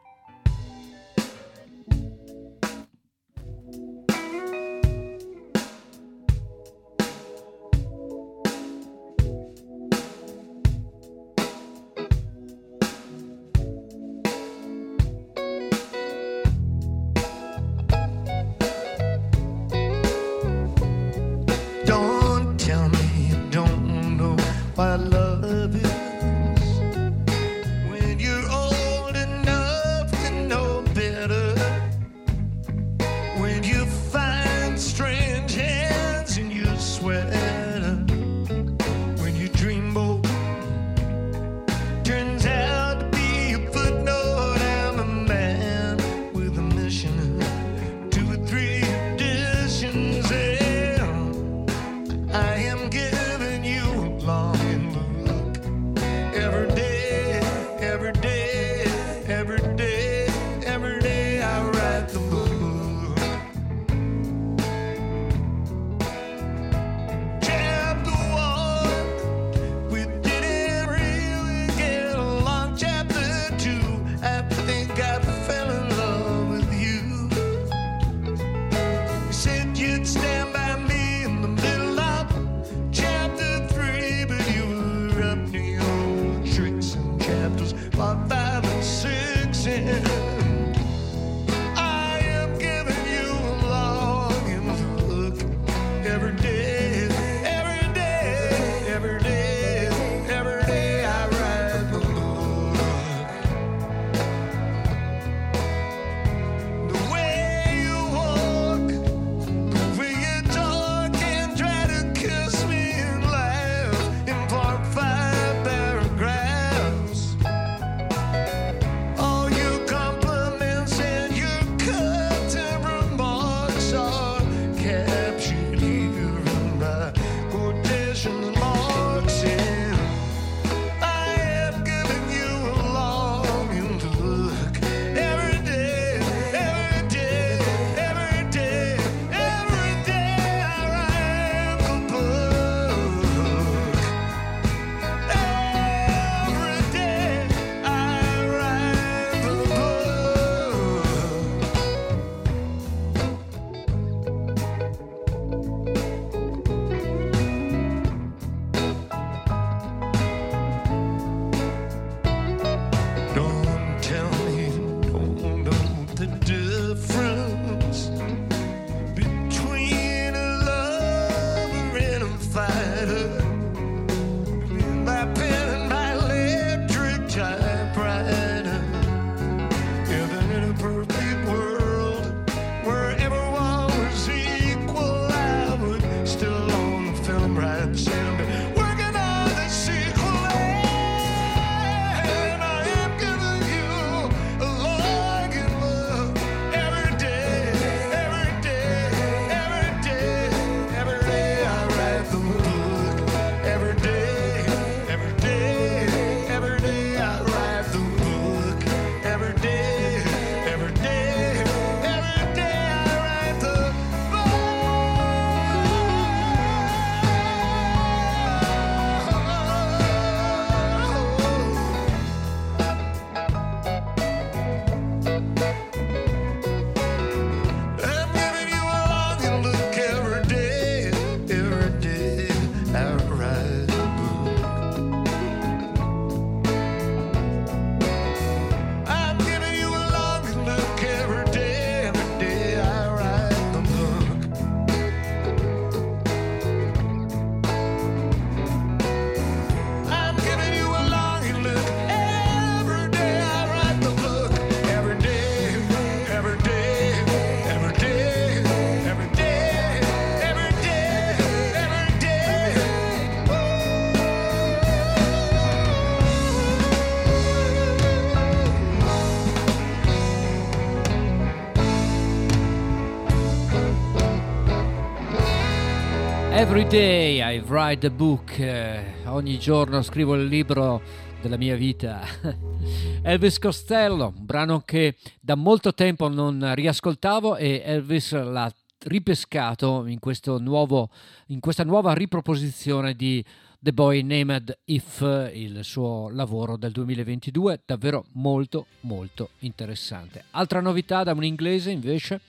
Every 276.75 276.89
day 276.89 277.41
I 277.41 277.61
write 277.69 278.05
a 278.05 278.11
book, 278.11 278.59
eh, 278.59 279.01
ogni 279.27 279.61
giorno 279.61 280.03
scrivo 280.03 280.35
il 280.35 280.47
libro 280.47 281.01
della 281.41 281.57
mia 281.57 281.77
vita. 281.77 282.27
Elvis 283.23 283.61
Costello, 283.61 284.35
un 284.37 284.45
brano 284.45 284.81
che 284.81 285.15
da 285.39 285.55
molto 285.55 285.95
tempo 285.95 286.27
non 286.27 286.75
riascoltavo 286.75 287.55
e 287.55 287.81
Elvis 287.85 288.33
l'ha 288.33 288.75
ripescato 289.05 290.05
in, 290.07 290.19
nuovo, 290.63 291.11
in 291.47 291.61
questa 291.61 291.85
nuova 291.85 292.13
riproposizione 292.13 293.15
di 293.15 293.45
The 293.79 293.93
Boy 293.93 294.23
Named 294.23 294.77
If, 294.87 295.21
il 295.55 295.85
suo 295.85 296.29
lavoro 296.29 296.77
del 296.77 296.91
2022, 296.91 297.83
davvero 297.87 298.25
molto 298.33 298.87
molto 299.03 299.51
interessante. 299.61 300.47
Altra 300.51 300.81
novità 300.81 301.23
da 301.23 301.35
un 301.35 301.45
inglese 301.45 301.93
invece 301.93 302.41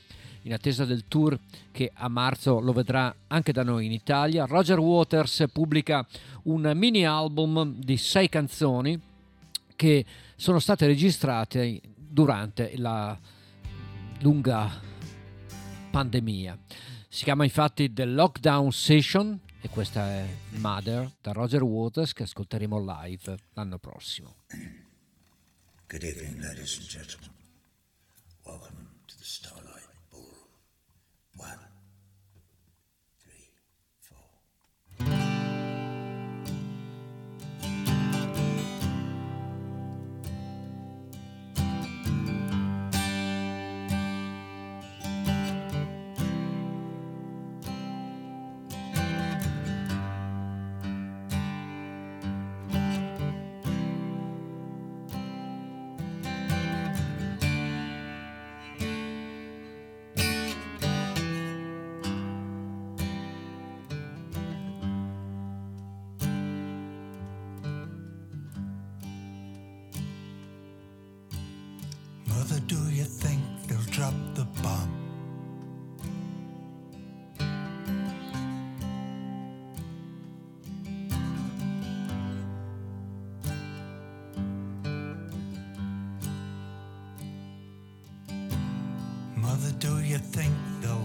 in 0.45 0.53
attesa 0.53 0.85
del 0.85 1.05
tour 1.07 1.37
che 1.71 1.91
a 1.93 2.07
marzo 2.07 2.59
lo 2.59 2.71
vedrà 2.71 3.13
anche 3.27 3.51
da 3.51 3.63
noi 3.63 3.85
in 3.85 3.91
Italia. 3.91 4.45
Roger 4.45 4.79
Waters 4.79 5.45
pubblica 5.51 6.05
un 6.43 6.71
mini 6.75 7.05
album 7.05 7.73
di 7.79 7.97
sei 7.97 8.29
canzoni 8.29 8.99
che 9.75 10.05
sono 10.35 10.59
state 10.59 10.85
registrate 10.85 11.81
durante 11.95 12.73
la 12.77 13.17
lunga 14.19 14.71
pandemia. 15.89 16.57
Si 17.09 17.23
chiama 17.23 17.43
infatti 17.43 17.91
The 17.91 18.05
Lockdown 18.05 18.71
Session 18.71 19.39
e 19.61 19.69
questa 19.69 20.07
è 20.07 20.27
Mother 20.57 21.11
da 21.21 21.31
Roger 21.31 21.63
Waters 21.63 22.13
che 22.13 22.23
ascolteremo 22.23 22.79
live 22.79 23.35
l'anno 23.53 23.79
prossimo. 23.79 24.35
Good 25.87 26.03
evening, 26.03 26.39
ladies 26.39 26.77
and 26.77 26.87
gentlemen. 26.87 27.31
Welcome 28.43 28.74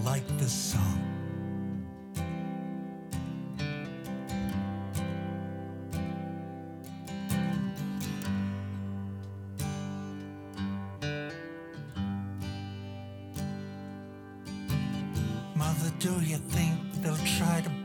like 0.03 0.25
this 0.37 0.51
song? 0.51 0.97
Mother, 15.55 15.91
do 15.99 16.09
you 16.21 16.37
think 16.37 16.79
they'll 17.01 17.15
try 17.17 17.61
to 17.61 17.80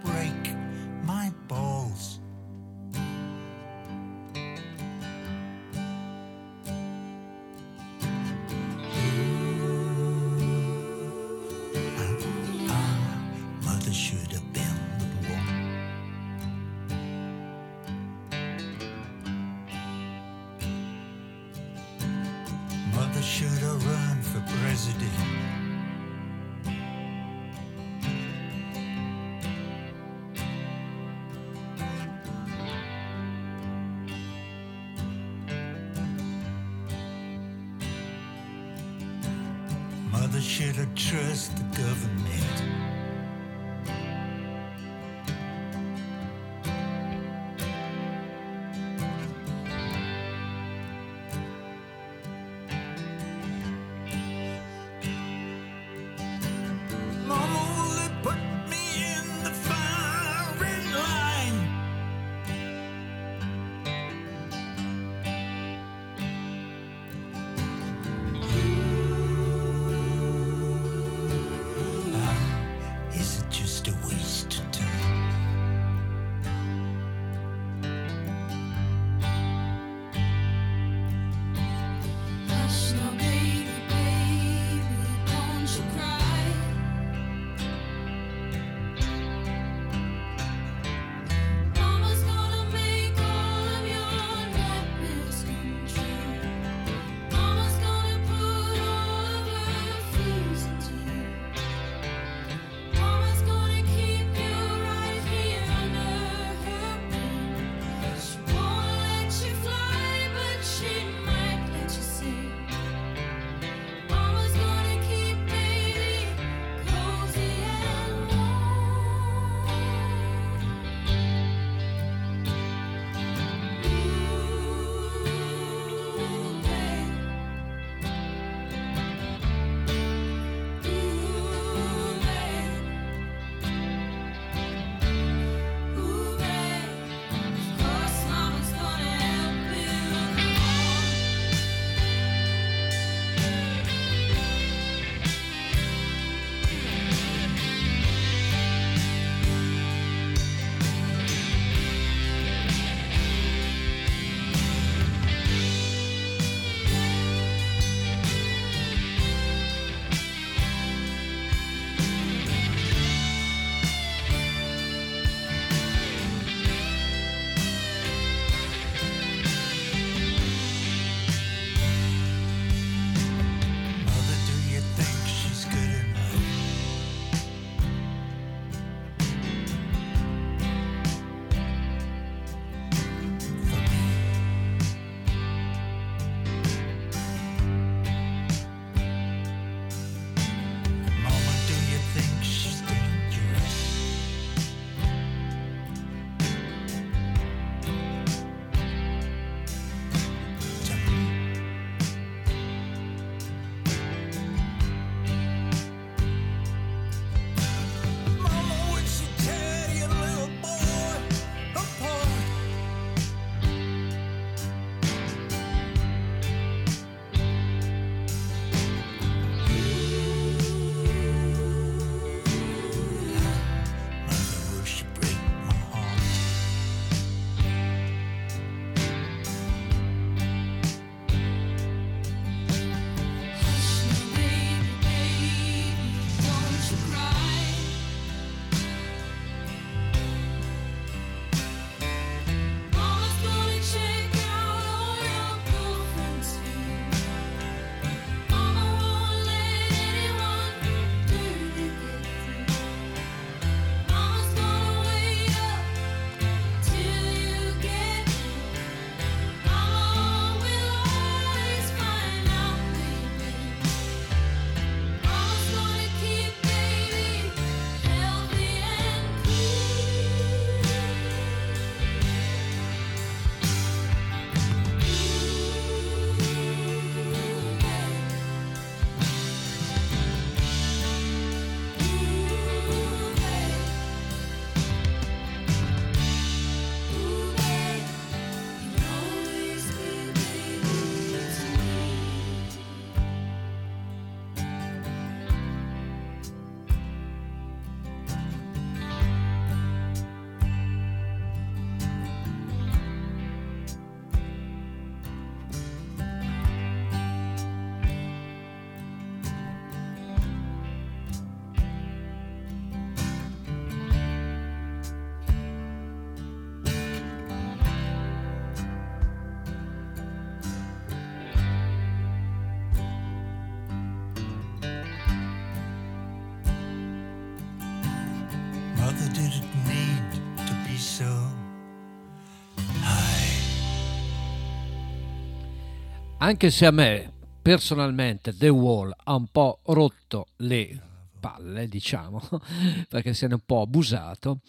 anche 336.46 336.70
se 336.70 336.86
a 336.86 336.92
me 336.92 337.32
personalmente 337.60 338.56
The 338.56 338.68
Wall 338.68 339.12
ha 339.24 339.34
un 339.34 339.48
po' 339.48 339.80
rotto 339.86 340.46
le 340.58 340.96
palle, 341.40 341.88
diciamo, 341.88 342.40
perché 343.08 343.34
se 343.34 343.46
ne 343.46 343.54
è 343.54 343.56
un 343.56 343.62
po' 343.66 343.80
abusato, 343.80 344.60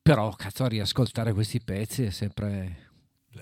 però 0.00 0.30
cazzo 0.30 0.68
riascoltare 0.68 1.32
questi 1.32 1.60
pezzi 1.60 2.04
è 2.04 2.10
sempre 2.10 2.88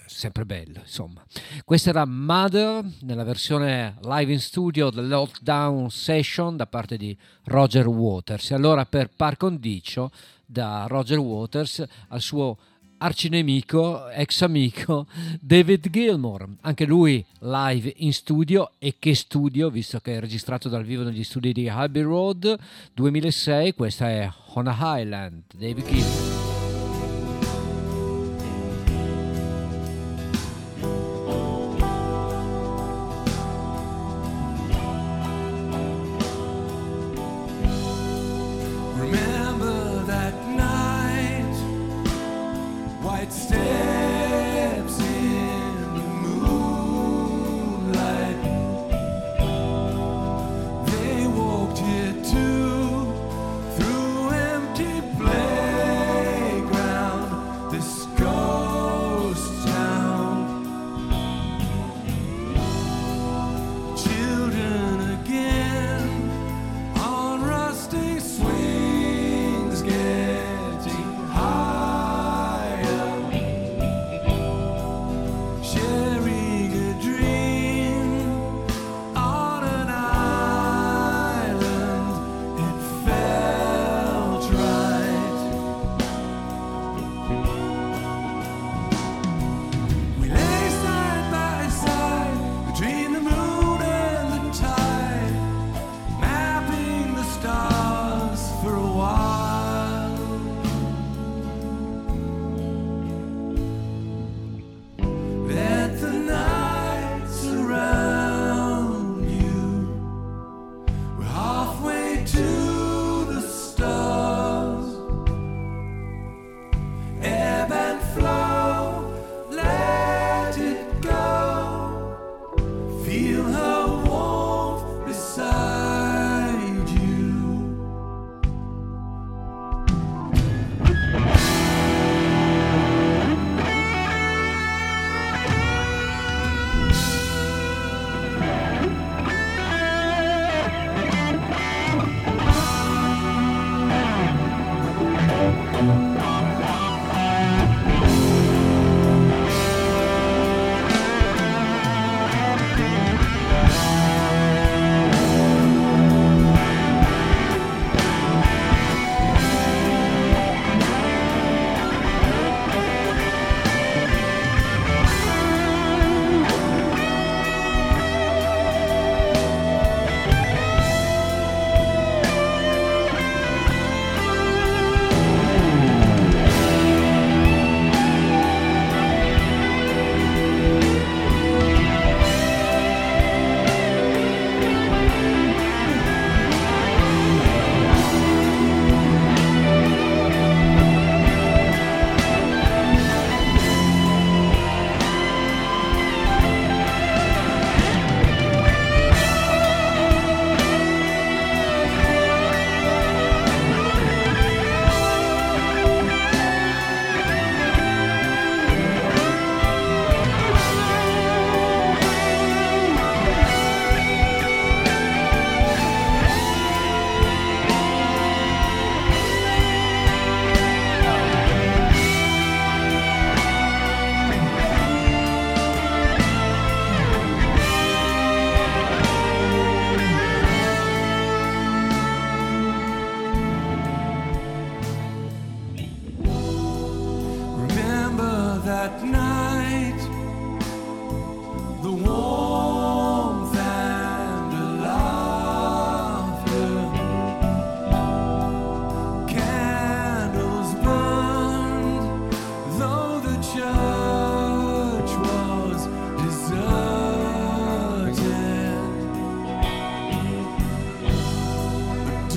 sempre 0.07 0.45
bello 0.45 0.81
insomma. 0.81 1.23
Questa 1.65 1.91
era 1.91 2.05
Mother 2.05 2.85
nella 3.01 3.25
versione 3.25 3.97
live 4.03 4.33
in 4.33 4.41
studio 4.41 4.91
del 4.91 5.09
lockdown 5.09 5.91
session 5.91 6.57
da 6.57 6.67
parte 6.67 6.97
di 6.97 7.17
Roger 7.45 7.87
Waters. 7.87 8.51
E 8.51 8.55
allora 8.55 8.85
per 8.87 9.11
par 9.15 9.37
condicio 9.37 10.11
da 10.45 10.87
Roger 10.89 11.19
Waters 11.19 11.85
al 12.09 12.21
suo 12.21 12.59
arcinemico 12.99 14.09
ex 14.11 14.43
amico 14.43 15.07
David 15.41 15.91
Gilmour. 15.91 16.47
Anche 16.63 16.85
lui 16.85 17.25
live 17.41 17.93
in 17.97 18.13
studio. 18.13 18.73
E 18.79 18.97
che 18.99 19.15
studio 19.15 19.71
visto 19.71 20.01
che 20.01 20.17
è 20.17 20.21
registrato 20.21 20.69
dal 20.69 20.85
vivo 20.85 21.03
negli 21.03 21.25
studi 21.25 21.53
di 21.53 21.69
Abbey 21.69 22.03
Road 22.03 22.59
2006 22.95 23.75
questa 23.75 24.09
è 24.09 24.31
On 24.55 24.67
a 24.67 24.77
Highland 24.81 25.43
David 25.55 25.87
Gilmour 25.87 26.18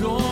joy. 0.02 0.31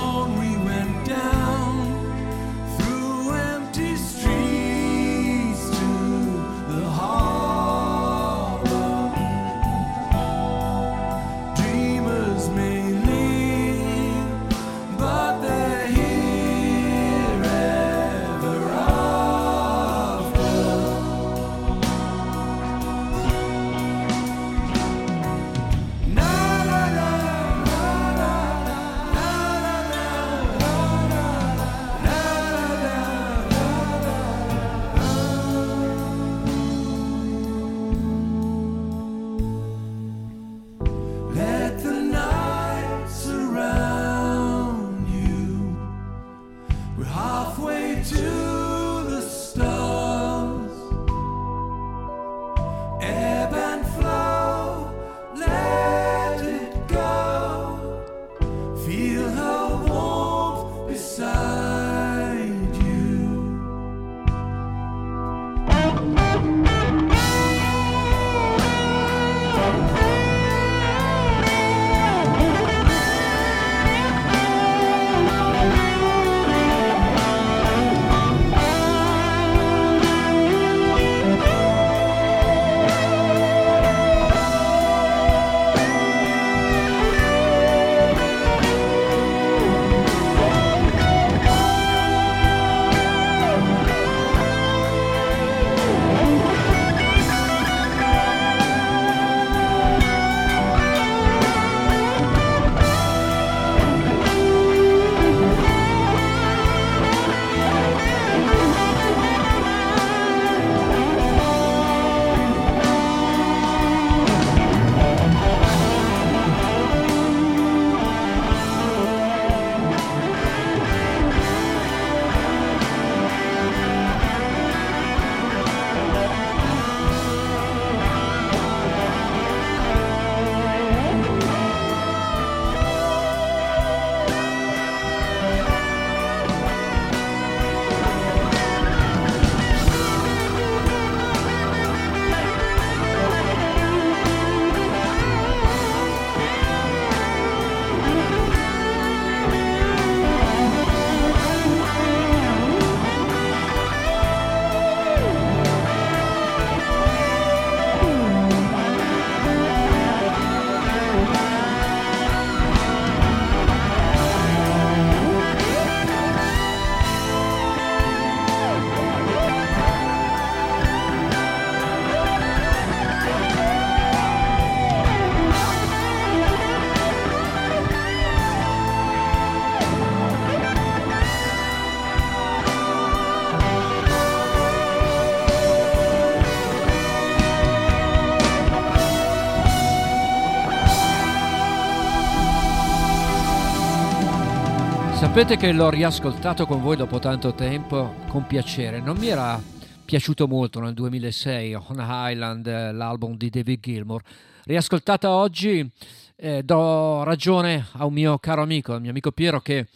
Sapete 195.41 195.57
che 195.57 195.73
l'ho 195.73 195.89
riascoltato 195.89 196.67
con 196.67 196.83
voi 196.83 196.97
dopo 196.97 197.19
tanto 197.19 197.55
tempo 197.55 198.15
con 198.29 198.47
piacere. 198.47 199.01
Non 199.01 199.17
mi 199.17 199.29
era 199.29 199.59
piaciuto 200.05 200.47
molto 200.47 200.81
nel 200.81 200.93
2006 200.93 201.73
On 201.77 201.97
Island, 201.99 202.67
eh, 202.67 202.93
l'album 202.93 203.39
di 203.39 203.49
David 203.49 203.81
Gilmour. 203.81 204.21
Riascoltata 204.65 205.31
oggi 205.31 205.91
eh, 206.37 206.63
do 206.63 207.23
ragione 207.23 207.87
a 207.93 208.05
un 208.05 208.13
mio 208.13 208.39
caro 208.39 208.61
amico, 208.61 208.93
il 208.93 209.01
mio 209.01 209.09
amico 209.09 209.33
Piero 209.33 209.63
che 209.63 209.87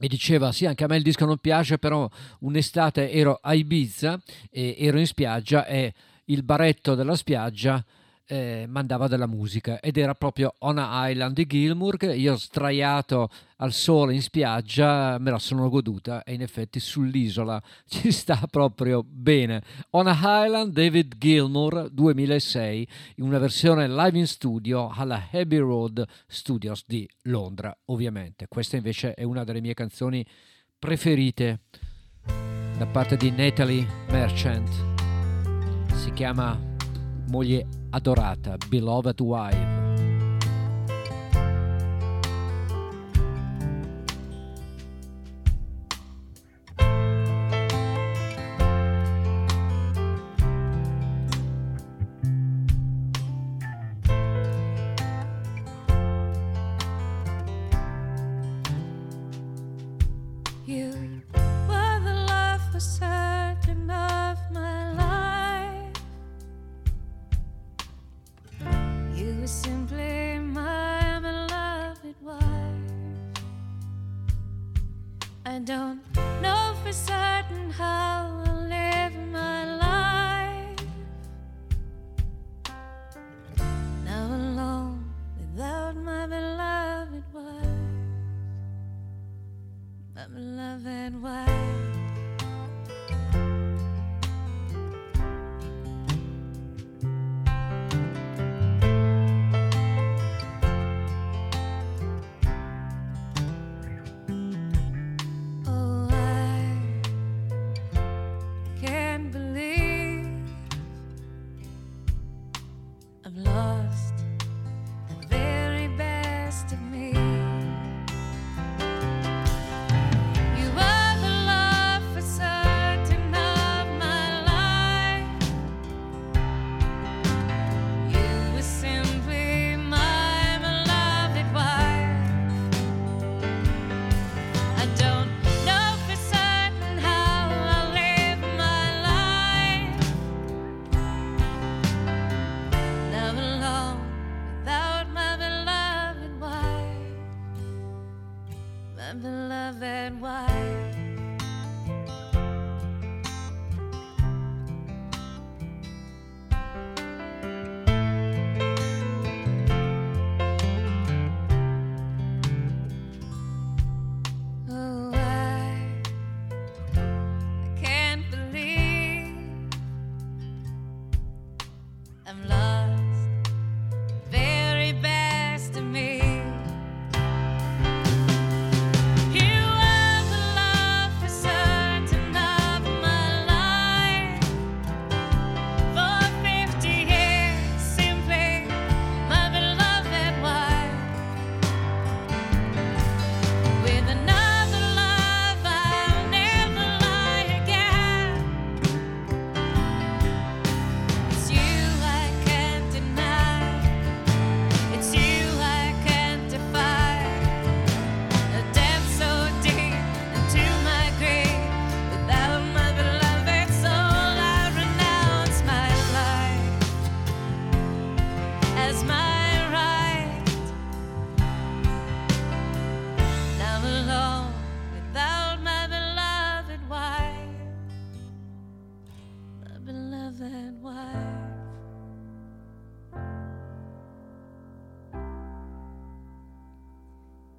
mi 0.00 0.08
diceva 0.08 0.52
sì 0.52 0.66
anche 0.66 0.84
a 0.84 0.88
me 0.88 0.98
il 0.98 1.02
disco 1.02 1.24
non 1.24 1.38
piace 1.38 1.78
però 1.78 2.06
un'estate 2.40 3.10
ero 3.10 3.38
a 3.40 3.54
Ibiza 3.54 4.20
e 4.50 4.76
ero 4.78 4.98
in 4.98 5.06
spiaggia 5.06 5.64
e 5.64 5.94
il 6.26 6.42
baretto 6.42 6.94
della 6.94 7.16
spiaggia 7.16 7.82
eh, 8.26 8.66
mandava 8.68 9.06
della 9.06 9.26
musica 9.26 9.80
ed 9.80 9.96
era 9.96 10.14
proprio 10.14 10.54
On 10.58 10.76
Island 10.78 11.34
di 11.34 11.46
Gilmour 11.46 11.96
che 11.96 12.14
io 12.14 12.36
straiato 12.36 13.30
al 13.58 13.72
sole 13.72 14.14
in 14.14 14.20
spiaggia 14.20 15.16
me 15.18 15.30
la 15.30 15.38
sono 15.38 15.68
goduta 15.68 16.22
e 16.24 16.34
in 16.34 16.42
effetti 16.42 16.80
sull'isola 16.80 17.62
ci 17.86 18.10
sta 18.10 18.40
proprio 18.50 19.04
bene. 19.06 19.62
On 19.90 20.06
Island 20.06 20.72
David 20.72 21.14
Gilmour 21.16 21.88
2006 21.90 22.88
in 23.16 23.24
una 23.24 23.38
versione 23.38 23.88
live 23.88 24.18
in 24.18 24.26
studio 24.26 24.90
alla 24.94 25.28
Abbey 25.30 25.58
Road 25.58 26.04
Studios 26.26 26.84
di 26.86 27.08
Londra 27.22 27.76
ovviamente. 27.86 28.46
Questa 28.48 28.76
invece 28.76 29.14
è 29.14 29.22
una 29.22 29.44
delle 29.44 29.60
mie 29.60 29.74
canzoni 29.74 30.26
preferite 30.78 31.60
da 32.76 32.86
parte 32.86 33.16
di 33.16 33.30
Natalie 33.30 33.86
Merchant. 34.08 34.68
Si 35.94 36.12
chiama 36.12 36.74
moglie 37.28 37.66
adorata, 37.90 38.56
beloved 38.68 39.20
wife. 39.20 39.85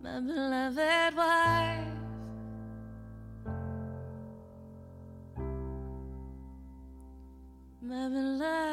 My 0.07 0.21
beloved 0.21 1.15
wife. 1.17 1.88
My 7.81 8.07
beloved 8.07 8.66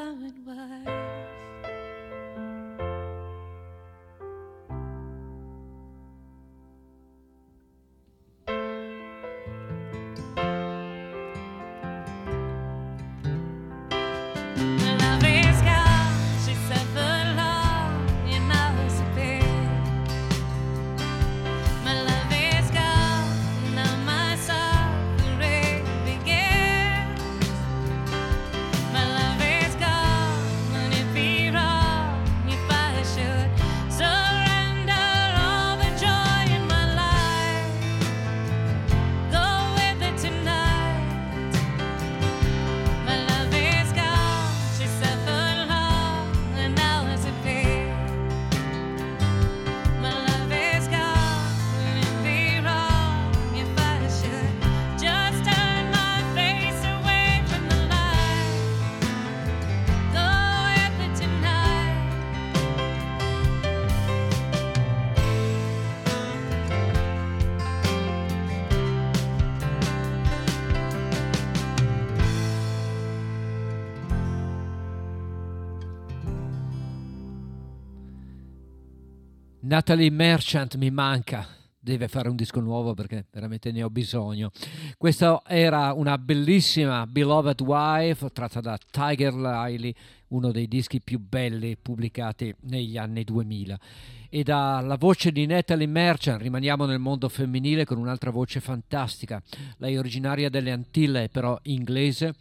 Natalie 79.74 80.08
Merchant 80.08 80.76
mi 80.76 80.88
manca. 80.92 81.44
Deve 81.80 82.06
fare 82.06 82.28
un 82.28 82.36
disco 82.36 82.60
nuovo 82.60 82.94
perché 82.94 83.26
veramente 83.32 83.72
ne 83.72 83.82
ho 83.82 83.90
bisogno. 83.90 84.52
Questa 84.96 85.42
era 85.44 85.92
una 85.94 86.16
bellissima 86.16 87.08
Beloved 87.08 87.60
Wife 87.60 88.30
tratta 88.30 88.60
da 88.60 88.78
Tiger 88.88 89.34
Lily, 89.34 89.92
uno 90.28 90.52
dei 90.52 90.68
dischi 90.68 91.00
più 91.00 91.18
belli 91.18 91.76
pubblicati 91.76 92.54
negli 92.60 92.96
anni 92.96 93.24
2000. 93.24 93.80
E 94.28 94.44
dalla 94.44 94.94
voce 94.94 95.32
di 95.32 95.44
Natalie 95.44 95.88
Merchant 95.88 96.40
rimaniamo 96.40 96.84
nel 96.84 97.00
mondo 97.00 97.28
femminile 97.28 97.84
con 97.84 97.98
un'altra 97.98 98.30
voce 98.30 98.60
fantastica. 98.60 99.42
Lei 99.78 99.94
è 99.94 99.98
originaria 99.98 100.48
delle 100.48 100.70
Antille, 100.70 101.28
però 101.28 101.58
inglese, 101.62 102.32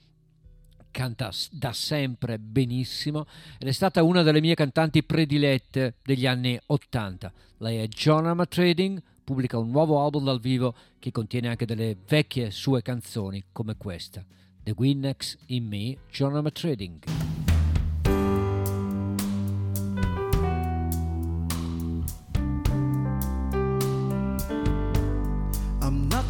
canta 0.94 1.32
da 1.50 1.74
sempre 1.74 2.40
benissimo 2.40 3.26
ed 3.58 3.68
è 3.68 3.72
stata 3.74 4.04
una 4.04 4.22
delle 4.22 4.40
mie 4.40 4.54
cantanti 4.54 5.04
predilette 5.04 5.96
degli 6.04 6.26
anni 6.26 6.58
80. 6.68 7.34
Lei 7.58 7.80
è 7.80 7.88
Joanna 7.88 8.34
Matrading, 8.34 9.02
pubblica 9.24 9.58
un 9.58 9.72
nuovo 9.72 10.02
album 10.02 10.24
dal 10.24 10.40
vivo 10.40 10.74
che 11.00 11.12
contiene 11.12 11.50
anche 11.50 11.66
delle 11.66 11.98
vecchie 12.08 12.52
sue 12.52 12.82
canzoni 12.82 13.44
come 13.52 13.76
questa. 13.76 14.24
The 14.62 14.74
Winnex 14.78 15.38
in 15.48 15.66
Me, 15.68 15.98
Joanna 16.10 16.42
Matrading. 16.42 17.00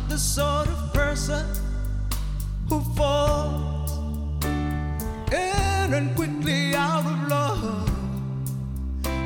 The 0.10 0.19
sort 0.19 0.68
of 0.68 0.94
person 0.94 1.44
who 2.69 2.81
falls 2.95 3.73
in 5.84 5.94
and 5.94 6.16
quickly 6.16 6.76
out 6.76 7.06
of 7.06 7.28
love. 7.28 7.90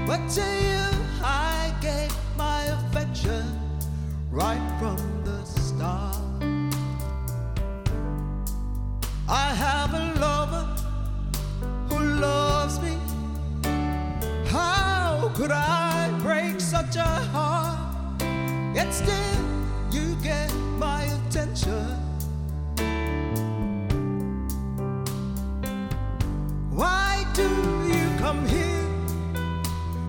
But 0.07 0.21
to 0.35 0.41
you, 0.41 0.87
I 1.21 1.73
gave 1.81 2.13
my 2.37 2.63
affection 2.77 3.43
right 4.31 4.65
from 4.79 4.97
the 5.23 5.43
start. 5.43 6.15
I 9.29 9.47
have 9.65 9.93
a 9.93 10.19
lover 10.19 10.65
who 11.89 11.99
loves 12.21 12.79
me. 12.79 12.97
How 14.47 15.31
could 15.35 15.51
I 15.51 16.09
break 16.21 16.59
such 16.59 16.95
a 16.95 17.13
heart? 17.33 18.21
Yet 18.73 18.91
still 18.91 19.43
you 19.91 20.15
get 20.23 20.51
my 20.79 21.03
attention. 21.03 21.96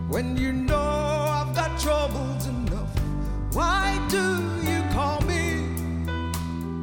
When 0.08 0.36
you 0.36 0.52
know 0.52 0.76
I've 0.76 1.54
got 1.54 1.78
troubles 1.78 2.46
enough? 2.46 2.90
Why 3.52 3.98
do 4.08 4.22
you 4.62 4.82
call 4.92 5.20
me 5.22 5.62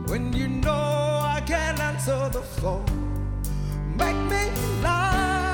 when 0.05 0.31
you 0.33 0.47
know 0.47 0.71
I 0.71 1.41
can't 1.45 1.79
answer 1.79 2.29
the 2.29 2.41
phone? 2.41 2.85
Make 3.97 4.15
me 4.29 4.43
lie, 4.83 5.44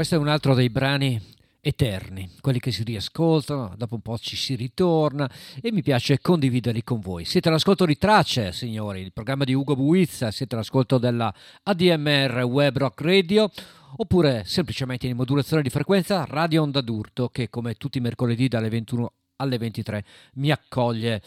questo 0.00 0.16
è 0.16 0.18
un 0.18 0.28
altro 0.28 0.54
dei 0.54 0.70
brani 0.70 1.20
eterni, 1.60 2.30
quelli 2.40 2.58
che 2.58 2.72
si 2.72 2.84
riascoltano, 2.84 3.74
dopo 3.76 3.96
un 3.96 4.00
po' 4.00 4.16
ci 4.16 4.34
si 4.34 4.54
ritorna 4.54 5.30
e 5.60 5.70
mi 5.72 5.82
piace 5.82 6.22
condividerli 6.22 6.82
con 6.82 7.00
voi. 7.00 7.26
Siete 7.26 7.50
all'ascolto 7.50 7.84
di 7.84 7.98
Tracce, 7.98 8.50
signori, 8.52 9.02
il 9.02 9.12
programma 9.12 9.44
di 9.44 9.52
Ugo 9.52 9.76
Buizza, 9.76 10.30
siete 10.30 10.54
all'ascolto 10.54 10.96
della 10.96 11.30
ADMR 11.64 12.44
Web 12.44 12.78
Rock 12.78 13.02
Radio 13.02 13.50
oppure 13.96 14.44
semplicemente 14.46 15.06
in 15.06 15.16
modulazione 15.16 15.60
di 15.60 15.68
frequenza 15.68 16.24
Radio 16.24 16.62
Onda 16.62 16.80
d'Urto 16.80 17.28
che 17.28 17.50
come 17.50 17.74
tutti 17.74 17.98
i 17.98 18.00
mercoledì 18.00 18.48
dalle 18.48 18.70
21 18.70 19.12
alle 19.36 19.58
23 19.58 20.04
mi 20.36 20.50
accoglie 20.50 21.20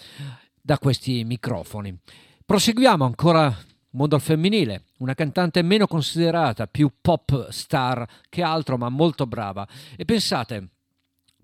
da 0.60 0.80
questi 0.80 1.24
microfoni. 1.24 1.96
Proseguiamo 2.44 3.06
ancora 3.06 3.56
mondo 3.94 4.16
al 4.16 4.22
femminile, 4.22 4.84
una 5.00 5.14
cantante 5.14 5.62
meno 5.62 5.88
considerata, 5.88 6.68
più 6.68 6.92
pop 7.02 7.50
star 7.50 8.08
che 8.30 8.42
altro, 8.42 8.78
ma 8.78 8.90
molto 8.90 9.26
brava. 9.26 9.68
E 9.96 10.06
pensate, 10.06 10.70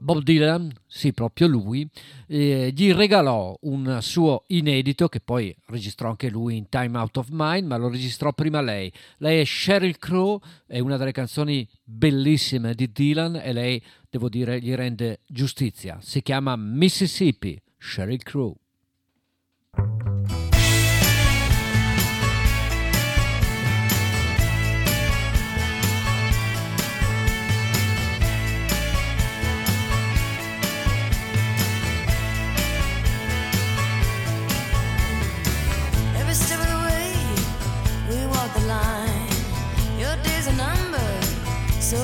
Bob 0.01 0.23
Dylan, 0.23 0.71
sì, 0.87 1.11
proprio 1.11 1.47
lui, 1.47 1.87
eh, 2.27 2.71
gli 2.73 2.93
regalò 2.93 3.57
un 3.63 3.97
suo 4.01 4.45
inedito 4.47 5.09
che 5.09 5.19
poi 5.19 5.53
registrò 5.65 6.09
anche 6.09 6.29
lui 6.29 6.55
in 6.55 6.69
Time 6.69 6.97
Out 6.97 7.17
of 7.17 7.27
Mind, 7.31 7.67
ma 7.67 7.75
lo 7.75 7.89
registrò 7.89 8.31
prima 8.31 8.61
lei. 8.61 8.91
Lei 9.17 9.41
è 9.41 9.45
Sheryl 9.45 9.97
Crow, 9.97 10.39
è 10.65 10.79
una 10.79 10.95
delle 10.95 11.11
canzoni 11.11 11.67
bellissime 11.83 12.75
di 12.75 12.91
Dylan 12.91 13.41
e 13.43 13.51
lei, 13.51 13.83
devo 14.09 14.29
dire, 14.29 14.61
gli 14.61 14.73
rende 14.73 15.19
giustizia. 15.27 15.97
Si 16.01 16.21
chiama 16.21 16.55
Mississippi, 16.55 17.61
Sheryl 17.77 18.23
Crow. 18.23 18.55
the 38.53 38.67
line. 38.67 39.27
Your 39.97 40.15
days 40.23 40.47
are 40.47 40.55
numbered, 40.55 41.25
so 41.79 41.97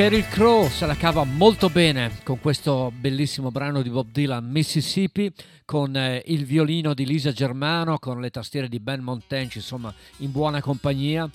Sheryl 0.00 0.26
Crow 0.28 0.66
se 0.66 0.86
la 0.86 0.94
cava 0.94 1.24
molto 1.24 1.68
bene 1.68 2.20
con 2.22 2.40
questo 2.40 2.90
bellissimo 2.90 3.50
brano 3.50 3.82
di 3.82 3.90
Bob 3.90 4.06
Dylan 4.10 4.48
Mississippi 4.48 5.30
con 5.66 5.94
eh, 5.94 6.22
il 6.28 6.46
violino 6.46 6.94
di 6.94 7.04
Lisa 7.04 7.32
Germano 7.32 7.98
con 7.98 8.18
le 8.18 8.30
tastiere 8.30 8.70
di 8.70 8.80
Ben 8.80 9.02
Montenci 9.02 9.58
insomma 9.58 9.92
in 10.20 10.30
buona 10.30 10.62
compagnia. 10.62 11.28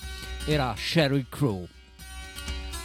Era 0.46 0.74
Sheryl 0.76 1.26
Crow. 1.28 1.64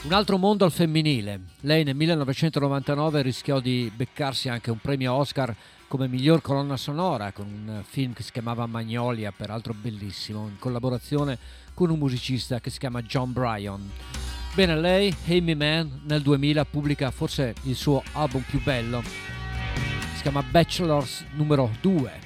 Un 0.04 0.14
altro 0.14 0.38
mondo 0.38 0.66
al 0.66 0.72
femminile. 0.72 1.40
Lei 1.62 1.84
nel 1.84 1.96
1999 1.96 3.24
rischiò 3.24 3.60
di 3.60 3.92
beccarsi 3.92 4.50
anche 4.50 4.70
un 4.70 4.78
premio 4.78 5.14
Oscar 5.14 5.56
come 5.88 6.08
miglior 6.08 6.44
colonna 6.44 6.78
sonora 6.78 7.32
con 7.32 7.48
un 7.48 7.82
film 7.84 8.14
che 8.14 8.22
si 8.22 8.32
chiamava 8.32 8.68
Magnolia 8.68 9.34
peraltro 9.36 9.74
bellissimo 9.74 10.48
in 10.48 10.60
collaborazione 10.60 11.40
con 11.74 11.90
un 11.90 11.98
musicista 11.98 12.60
che 12.60 12.70
si 12.70 12.78
chiama 12.78 13.02
John 13.02 13.34
Bryan. 13.34 14.21
Bene, 14.54 14.76
lei, 14.76 15.16
Amy 15.28 15.56
Man, 15.56 16.02
nel 16.04 16.22
2000 16.22 16.66
pubblica 16.66 17.10
forse 17.10 17.56
il 17.64 17.76
suo 17.76 18.04
album 18.12 18.42
più 18.42 18.62
bello, 18.62 19.02
si 19.02 20.22
chiama 20.22 20.44
Bachelors 20.44 21.24
numero 21.36 21.72
2, 21.80 22.20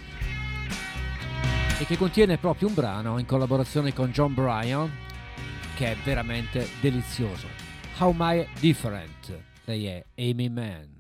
e 1.80 1.86
che 1.86 1.98
contiene 1.98 2.40
proprio 2.40 2.68
un 2.68 2.74
brano 2.74 3.20
in 3.20 3.28
collaborazione 3.28 3.94
con 3.94 4.10
John 4.10 4.34
Bryan 4.34 4.92
che 5.76 5.92
è 5.92 5.96
veramente 6.04 6.68
delizioso. 6.82 7.48
How 8.00 8.10
am 8.10 8.18
I 8.22 8.48
different? 8.60 9.44
Lei 9.66 9.86
è 9.86 10.04
Amy 10.18 10.50
Man. 10.50 10.95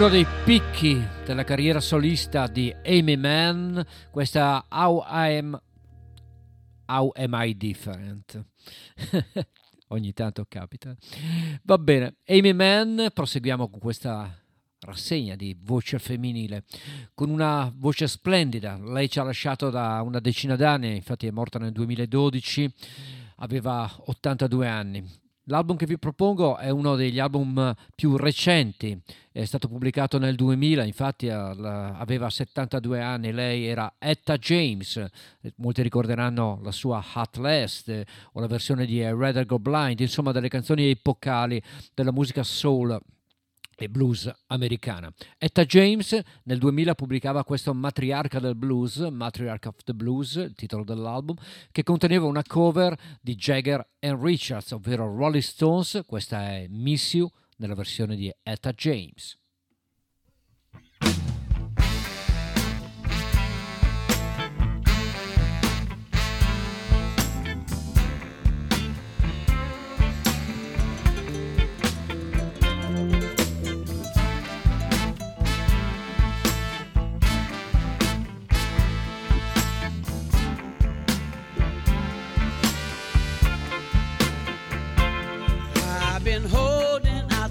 Uno 0.00 0.08
dei 0.08 0.24
picchi 0.46 0.98
della 1.26 1.44
carriera 1.44 1.78
solista 1.78 2.46
di 2.46 2.74
Amy 2.86 3.16
Mann, 3.16 3.78
questa 4.10 4.64
How 4.70 5.04
I 5.06 5.36
Am, 5.36 5.62
How 6.86 7.12
Am 7.14 7.32
I 7.34 7.54
Different? 7.54 8.46
Ogni 9.88 10.14
tanto 10.14 10.46
capita. 10.48 10.96
Va 11.64 11.76
bene, 11.76 12.14
Amy 12.28 12.54
Mann, 12.54 13.08
proseguiamo 13.12 13.68
con 13.68 13.78
questa 13.78 14.42
rassegna 14.78 15.36
di 15.36 15.54
voce 15.60 15.98
femminile 15.98 16.64
con 17.12 17.28
una 17.28 17.70
voce 17.76 18.08
splendida. 18.08 18.78
Lei 18.78 19.10
ci 19.10 19.18
ha 19.18 19.22
lasciato 19.22 19.68
da 19.68 20.00
una 20.00 20.18
decina 20.18 20.56
d'anni, 20.56 20.96
infatti 20.96 21.26
è 21.26 21.30
morta 21.30 21.58
nel 21.58 21.72
2012, 21.72 22.72
aveva 23.36 23.86
82 24.06 24.66
anni. 24.66 25.19
L'album 25.50 25.76
che 25.76 25.84
vi 25.84 25.98
propongo 25.98 26.58
è 26.58 26.70
uno 26.70 26.94
degli 26.94 27.18
album 27.18 27.74
più 27.96 28.16
recenti, 28.16 28.96
è 29.32 29.44
stato 29.44 29.66
pubblicato 29.66 30.16
nel 30.16 30.36
2000, 30.36 30.84
infatti 30.84 31.28
aveva 31.28 32.30
72 32.30 33.00
anni, 33.00 33.32
lei 33.32 33.66
era 33.66 33.94
Etta 33.98 34.36
James, 34.36 35.04
molti 35.56 35.82
ricorderanno 35.82 36.60
la 36.62 36.70
sua 36.70 37.04
Hot 37.14 37.36
Last 37.38 37.88
eh, 37.88 38.06
o 38.34 38.40
la 38.40 38.46
versione 38.46 38.86
di 38.86 39.02
Rather 39.02 39.44
Go 39.44 39.58
Blind, 39.58 39.98
insomma 39.98 40.30
delle 40.30 40.48
canzoni 40.48 40.88
epocali 40.88 41.60
della 41.94 42.12
musica 42.12 42.44
soul 42.44 42.96
e 43.84 43.88
blues 43.88 44.30
americana. 44.48 45.12
Etta 45.38 45.64
James 45.64 46.20
nel 46.44 46.58
2000 46.58 46.94
pubblicava 46.94 47.44
questo 47.44 47.72
Matriarca 47.72 48.38
del 48.38 48.56
Blues, 48.56 48.96
Matriarch 48.96 49.66
of 49.66 49.82
the 49.84 49.94
Blues, 49.94 50.34
il 50.34 50.54
titolo 50.54 50.84
dell'album, 50.84 51.36
che 51.70 51.82
conteneva 51.82 52.26
una 52.26 52.42
cover 52.46 52.96
di 53.20 53.34
Jagger 53.34 53.86
and 54.00 54.22
Richards, 54.22 54.72
ovvero 54.72 55.04
Rolling 55.04 55.42
Stones, 55.42 56.02
questa 56.06 56.48
è 56.48 56.66
Miss 56.68 57.14
You 57.14 57.30
nella 57.56 57.74
versione 57.74 58.16
di 58.16 58.32
Etta 58.42 58.72
James. 58.72 59.39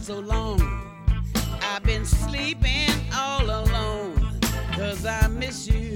So 0.10 0.22
long. 0.22 0.60
I've 1.62 1.84
been 1.84 2.04
sleeping 2.04 2.90
all 3.14 3.44
alone. 3.44 4.40
Cause 4.74 5.06
I 5.06 5.28
miss 5.28 5.68
you. 5.68 5.96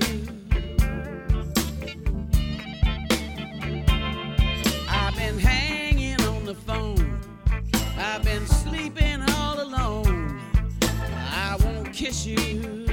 I've 4.88 5.16
been 5.16 5.40
hanging 5.40 6.22
on 6.28 6.46
the 6.46 6.54
phone. 6.54 7.20
I've 7.98 8.24
been 8.24 8.46
sleeping 8.46 9.24
all 9.32 9.60
alone. 9.60 10.40
I 11.32 11.58
won't 11.64 11.92
kiss 11.92 12.24
you. 12.28 12.93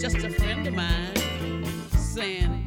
Just 0.00 0.16
a 0.16 0.30
friend 0.30 0.66
of 0.66 0.72
mine 0.72 1.14
saying, 1.92 2.59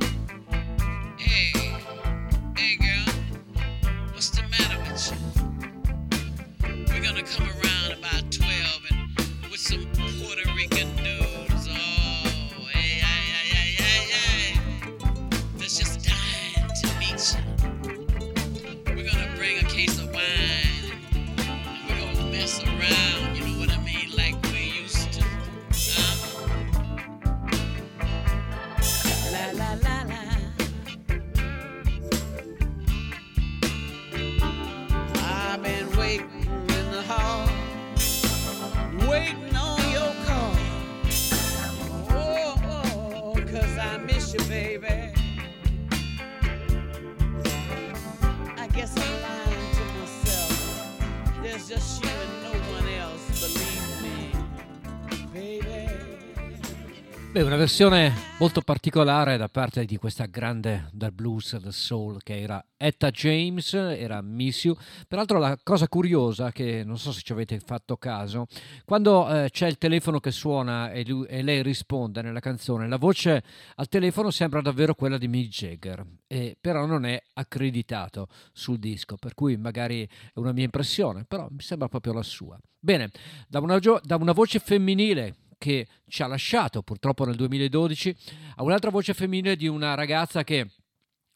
una 57.53 57.61
versione 57.61 58.11
molto 58.39 58.61
particolare 58.61 59.37
da 59.37 59.47
parte 59.47 59.85
di 59.85 59.97
questa 59.97 60.25
grande 60.25 60.89
del 60.91 61.11
blues 61.11 61.55
del 61.57 61.71
soul 61.71 62.23
che 62.23 62.41
era 62.41 62.65
Etta 62.75 63.11
James, 63.11 63.75
era 63.75 64.23
Miss 64.23 64.63
You. 64.63 64.75
Peraltro 65.07 65.37
la 65.37 65.55
cosa 65.61 65.87
curiosa 65.87 66.51
che 66.51 66.83
non 66.83 66.97
so 66.97 67.11
se 67.11 67.21
ci 67.21 67.31
avete 67.31 67.59
fatto 67.59 67.95
caso, 67.97 68.47
quando 68.85 69.29
eh, 69.29 69.51
c'è 69.51 69.67
il 69.67 69.77
telefono 69.77 70.19
che 70.19 70.31
suona 70.31 70.91
e, 70.91 71.05
lui- 71.05 71.27
e 71.27 71.43
lei 71.43 71.61
risponde 71.61 72.23
nella 72.23 72.39
canzone, 72.39 72.87
la 72.87 72.97
voce 72.97 73.43
al 73.75 73.87
telefono 73.87 74.31
sembra 74.31 74.59
davvero 74.59 74.95
quella 74.95 75.19
di 75.19 75.27
Mick 75.27 75.49
Jagger, 75.49 76.03
e 76.25 76.57
però 76.59 76.87
non 76.87 77.05
è 77.05 77.21
accreditato 77.33 78.29
sul 78.51 78.79
disco, 78.79 79.15
per 79.15 79.35
cui 79.35 79.57
magari 79.57 80.03
è 80.03 80.39
una 80.39 80.53
mia 80.53 80.63
impressione, 80.63 81.23
però 81.23 81.47
mi 81.51 81.61
sembra 81.61 81.87
proprio 81.87 82.13
la 82.13 82.23
sua. 82.23 82.57
Bene, 82.79 83.11
da 83.47 83.59
una, 83.59 83.79
da 83.79 84.15
una 84.17 84.33
voce 84.33 84.59
femminile 84.59 85.35
che 85.63 85.87
ci 86.09 86.21
ha 86.23 86.27
lasciato 86.27 86.81
purtroppo 86.81 87.23
nel 87.23 87.37
2012 87.37 88.15
a 88.57 88.63
un'altra 88.63 88.89
voce 88.89 89.13
femminile 89.13 89.55
di 89.55 89.65
una 89.65 89.93
ragazza 89.93 90.43
che 90.43 90.67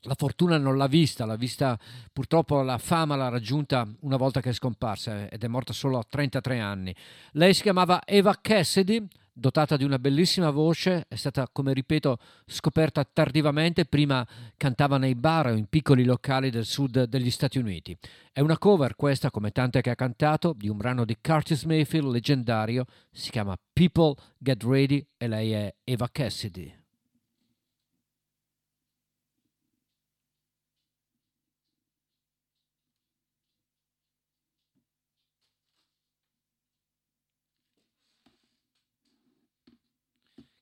la 0.02 0.16
fortuna 0.18 0.58
non 0.58 0.76
l'ha 0.76 0.88
vista, 0.88 1.24
l'ha 1.24 1.38
vista 1.38 1.80
purtroppo 2.12 2.62
la 2.62 2.78
fama 2.78 3.16
l'ha 3.16 3.30
raggiunta 3.30 3.88
una 4.02 4.18
volta 4.18 4.41
che 4.41 4.49
è 4.49 4.54
scomparsa 4.54 5.30
ed 5.30 5.45
è 5.45 5.48
morta 5.48 5.72
solo 5.72 5.98
a 5.98 6.04
33 6.04 6.60
anni. 6.60 6.94
Lei 7.32 7.54
si 7.54 7.62
chiamava 7.62 8.02
Eva 8.06 8.38
Cassidy, 8.41 9.08
dotata 9.38 9.78
di 9.78 9.84
una 9.84 10.00
bellissima 10.00 10.50
voce, 10.50 11.06
è 11.08 11.16
stata, 11.16 11.48
come 11.52 11.74
ripeto, 11.74 12.18
scoperta 12.46 13.04
tardivamente, 13.04 13.86
prima 13.86 14.28
cantava 14.58 14.98
nei 14.98 15.16
bar 15.16 15.48
o 15.48 15.56
in 15.56 15.68
piccoli 15.68 16.04
locali 16.04 16.50
del 16.50 16.66
sud 16.66 17.04
degli 17.04 17.30
Stati 17.30 17.58
Uniti. 17.60 17.96
È 18.32 18.40
una 18.40 18.58
cover 18.58 18.96
questa, 18.96 19.30
come 19.30 19.52
tante 19.52 19.82
che 19.82 19.92
ha 19.92 19.96
cantato, 19.96 20.54
di 20.58 20.70
un 20.70 20.78
brano 20.78 21.06
di 21.06 21.18
Curtis 21.22 21.64
Mayfield 21.64 22.12
leggendario, 22.12 22.86
si 23.12 23.30
chiama 23.30 23.58
People 23.74 24.16
Get 24.38 24.64
Ready 24.64 25.06
e 25.18 25.28
lei 25.28 25.52
è 25.52 25.76
Eva 25.84 26.10
Cassidy. 26.12 26.77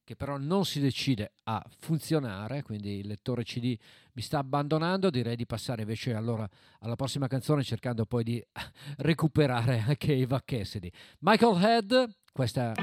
Che 0.06 0.16
però 0.16 0.38
non 0.38 0.64
si 0.66 0.80
decide 0.80 1.34
a 1.44 1.62
funzionare, 1.80 2.62
quindi 2.62 3.00
il 3.00 3.08
lettore 3.08 3.44
CD 3.44 3.76
mi 4.14 4.22
sta 4.22 4.38
abbandonando, 4.38 5.10
direi 5.10 5.36
di 5.36 5.48
passare 5.48 5.82
invece 5.82 6.14
allora 6.14 6.48
alla 6.80 6.96
prossima 6.96 7.28
canzone 7.28 7.64
cercando 7.64 8.06
poi 8.06 8.24
di 8.24 8.48
recuperare 8.98 9.80
anche 9.86 10.14
Eva 10.14 10.42
Cassidy. 10.46 10.90
Michael 11.20 11.62
Head, 11.62 12.16
questa 12.32 12.74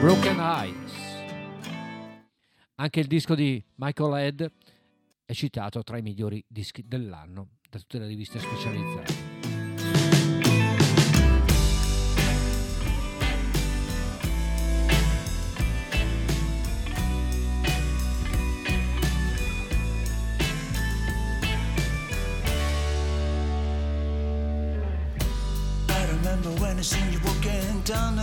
Broken 0.00 0.38
Eyes. 0.40 0.92
Anche 2.76 3.00
il 3.00 3.06
disco 3.06 3.34
di 3.34 3.62
Michael 3.76 4.18
Head 4.18 4.52
è 5.26 5.32
citato 5.34 5.82
tra 5.82 5.98
i 5.98 6.02
migliori 6.02 6.42
dischi 6.48 6.86
dell'anno 6.86 7.56
da 7.68 7.78
tutte 7.78 7.98
le 7.98 8.06
riviste 8.06 8.38
specializzate. 8.38 9.27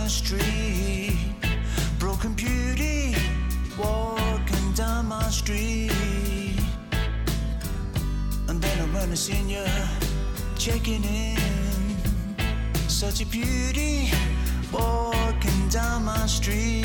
Street. 0.08 1.18
Broken 1.98 2.32
beauty, 2.34 3.14
walking 3.78 4.72
down 4.74 5.06
my 5.06 5.28
street. 5.30 5.90
And 8.48 8.62
then 8.62 8.80
I 8.80 8.86
I 8.92 9.16
seen 9.16 9.48
you 9.48 9.66
checking 10.56 11.02
in. 11.04 11.96
Such 12.88 13.20
a 13.22 13.26
beauty, 13.26 14.10
walking 14.72 15.68
down 15.68 16.04
my 16.04 16.26
street. 16.26 16.84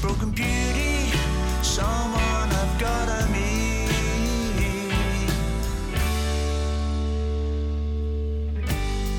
Broken 0.00 0.30
beauty, 0.30 1.12
someone 1.62 2.48
I've 2.62 2.80
gotta 2.80 3.26
meet. 3.32 3.90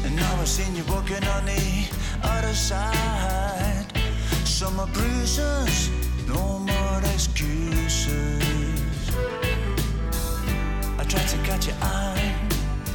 And 0.06 0.16
now 0.16 0.42
I've 0.42 0.48
seen 0.48 0.76
you 0.76 0.84
walking 0.86 1.24
on 1.24 1.46
the 1.46 1.81
other 2.24 2.54
side. 2.54 3.86
Summer 4.46 4.88
bruises, 4.94 5.90
no 6.28 6.60
more 6.60 7.00
excuses. 7.14 8.42
I 11.00 11.04
tried 11.04 11.28
to 11.28 11.38
catch 11.44 11.68
your 11.68 11.78
eye, 11.82 12.36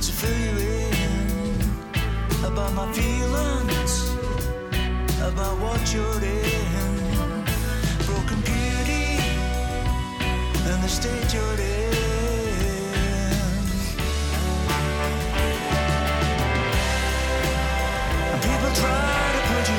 to 0.00 0.12
fill 0.12 0.38
you 0.46 0.56
in 0.58 2.44
about 2.44 2.72
my 2.74 2.90
feelings, 2.92 4.10
about 5.20 5.58
what 5.60 5.92
you're 5.92 6.22
in. 6.22 7.44
Broken 8.06 8.40
beauty, 8.40 9.18
and 10.70 10.82
the 10.82 10.88
state 10.88 11.34
you're 11.34 11.60
in. 11.60 11.75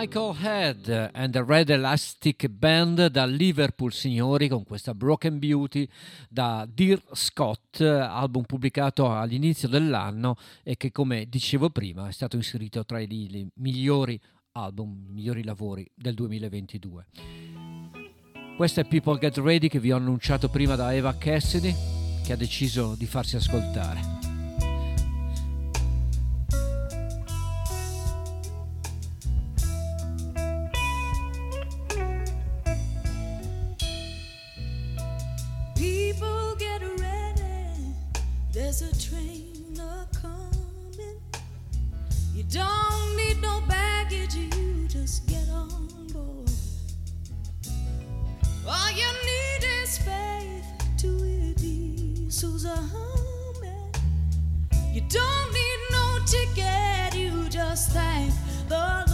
Michael 0.00 0.36
Head 0.40 1.10
and 1.12 1.32
the 1.32 1.42
Red 1.44 1.70
Elastic 1.70 2.46
Band 2.46 3.08
da 3.08 3.24
Liverpool, 3.24 3.92
signori, 3.92 4.46
con 4.46 4.62
questa 4.62 4.94
Broken 4.94 5.40
Beauty 5.40 5.88
da 6.28 6.68
Dear 6.72 7.02
Scott, 7.14 7.80
album 7.80 8.44
pubblicato 8.44 9.12
all'inizio 9.12 9.66
dell'anno 9.66 10.36
e 10.62 10.76
che, 10.76 10.92
come 10.92 11.26
dicevo 11.28 11.70
prima, 11.70 12.06
è 12.06 12.12
stato 12.12 12.36
inserito 12.36 12.84
tra 12.84 13.00
i 13.00 13.50
migliori 13.54 14.20
album, 14.52 15.06
i 15.08 15.12
migliori 15.14 15.42
lavori 15.42 15.84
del 15.96 16.14
2022. 16.14 17.06
Questo 18.56 18.78
è 18.78 18.84
People 18.86 19.18
Get 19.18 19.36
Ready 19.38 19.66
che 19.66 19.80
vi 19.80 19.90
ho 19.90 19.96
annunciato 19.96 20.48
prima 20.48 20.76
da 20.76 20.94
Eva 20.94 21.18
Cassidy, 21.18 21.74
che 22.24 22.34
ha 22.34 22.36
deciso 22.36 22.94
di 22.96 23.06
farsi 23.06 23.34
ascoltare. 23.34 24.27
There's 38.68 38.82
a 38.82 39.08
train 39.08 39.80
a 39.80 40.06
coming. 40.14 41.16
You 42.34 42.44
don't 42.50 43.16
need 43.16 43.40
no 43.40 43.62
baggage, 43.66 44.34
you 44.34 44.86
just 44.86 45.26
get 45.26 45.48
on 45.48 45.88
board. 46.12 46.50
All 48.68 48.90
you 48.90 49.10
need 49.24 49.64
is 49.80 49.96
faith 49.96 50.66
to 50.98 51.08
it 51.08 51.56
diesels. 51.56 52.66
You 54.92 55.00
don't 55.08 55.52
need 55.58 55.80
no 55.90 56.18
ticket, 56.26 57.14
you 57.14 57.48
just 57.48 57.92
thank 57.92 58.34
the 58.68 59.07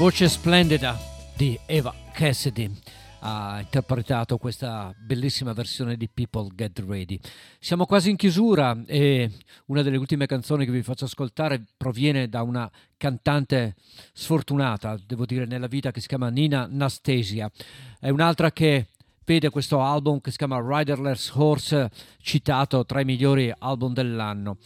voce 0.00 0.30
splendida 0.30 0.98
di 1.36 1.60
Eva 1.66 1.94
Cassidy 2.10 2.74
ha 3.18 3.60
interpretato 3.60 4.38
questa 4.38 4.94
bellissima 4.98 5.52
versione 5.52 5.98
di 5.98 6.08
People 6.08 6.48
Get 6.54 6.78
Ready. 6.78 7.20
Siamo 7.58 7.84
quasi 7.84 8.08
in 8.08 8.16
chiusura 8.16 8.82
e 8.86 9.30
una 9.66 9.82
delle 9.82 9.98
ultime 9.98 10.24
canzoni 10.24 10.64
che 10.64 10.70
vi 10.70 10.82
faccio 10.82 11.04
ascoltare 11.04 11.62
proviene 11.76 12.30
da 12.30 12.40
una 12.40 12.70
cantante 12.96 13.74
sfortunata, 14.14 14.98
devo 15.06 15.26
dire, 15.26 15.44
nella 15.44 15.66
vita 15.66 15.90
che 15.90 16.00
si 16.00 16.08
chiama 16.08 16.30
Nina 16.30 16.66
Nastasia. 16.66 17.50
È 17.98 18.08
un'altra 18.08 18.52
che 18.52 18.86
vede 19.22 19.50
questo 19.50 19.82
album 19.82 20.22
che 20.22 20.30
si 20.30 20.38
chiama 20.38 20.62
Riderless 20.64 21.30
Horse 21.34 21.90
citato 22.22 22.86
tra 22.86 23.02
i 23.02 23.04
migliori 23.04 23.52
album 23.58 23.92
dell'anno. 23.92 24.56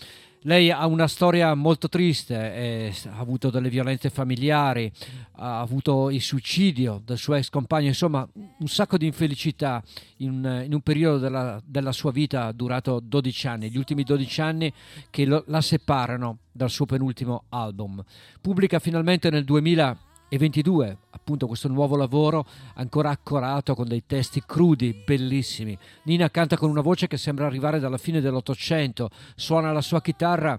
Lei 0.46 0.70
ha 0.70 0.84
una 0.86 1.08
storia 1.08 1.54
molto 1.54 1.88
triste, 1.88 2.34
eh, 2.34 2.94
ha 3.06 3.18
avuto 3.18 3.48
delle 3.48 3.70
violenze 3.70 4.10
familiari, 4.10 4.92
ha 5.36 5.60
avuto 5.60 6.10
il 6.10 6.20
suicidio 6.20 7.00
del 7.02 7.16
suo 7.16 7.34
ex 7.34 7.48
compagno, 7.48 7.86
insomma 7.86 8.28
un 8.34 8.68
sacco 8.68 8.98
di 8.98 9.06
infelicità 9.06 9.82
in, 10.18 10.64
in 10.66 10.74
un 10.74 10.80
periodo 10.82 11.16
della, 11.16 11.62
della 11.64 11.92
sua 11.92 12.12
vita 12.12 12.52
durato 12.52 13.00
12 13.00 13.46
anni, 13.46 13.70
gli 13.70 13.78
ultimi 13.78 14.02
12 14.02 14.40
anni 14.42 14.70
che 15.08 15.24
lo- 15.24 15.44
la 15.46 15.62
separano 15.62 16.40
dal 16.52 16.68
suo 16.68 16.84
penultimo 16.84 17.44
album. 17.48 18.04
Pubblica 18.42 18.78
finalmente 18.80 19.30
nel 19.30 19.44
2000 19.44 19.96
e 20.34 20.38
22, 20.38 20.98
appunto 21.10 21.46
questo 21.46 21.68
nuovo 21.68 21.94
lavoro 21.94 22.44
ancora 22.74 23.10
accorato 23.10 23.76
con 23.76 23.86
dei 23.86 24.02
testi 24.04 24.42
crudi, 24.44 24.92
bellissimi. 24.92 25.78
Nina 26.04 26.28
canta 26.28 26.56
con 26.56 26.70
una 26.70 26.80
voce 26.80 27.06
che 27.06 27.16
sembra 27.16 27.46
arrivare 27.46 27.78
dalla 27.78 27.98
fine 27.98 28.20
dell'Ottocento, 28.20 29.10
suona 29.36 29.70
la 29.70 29.80
sua 29.80 30.00
chitarra 30.00 30.58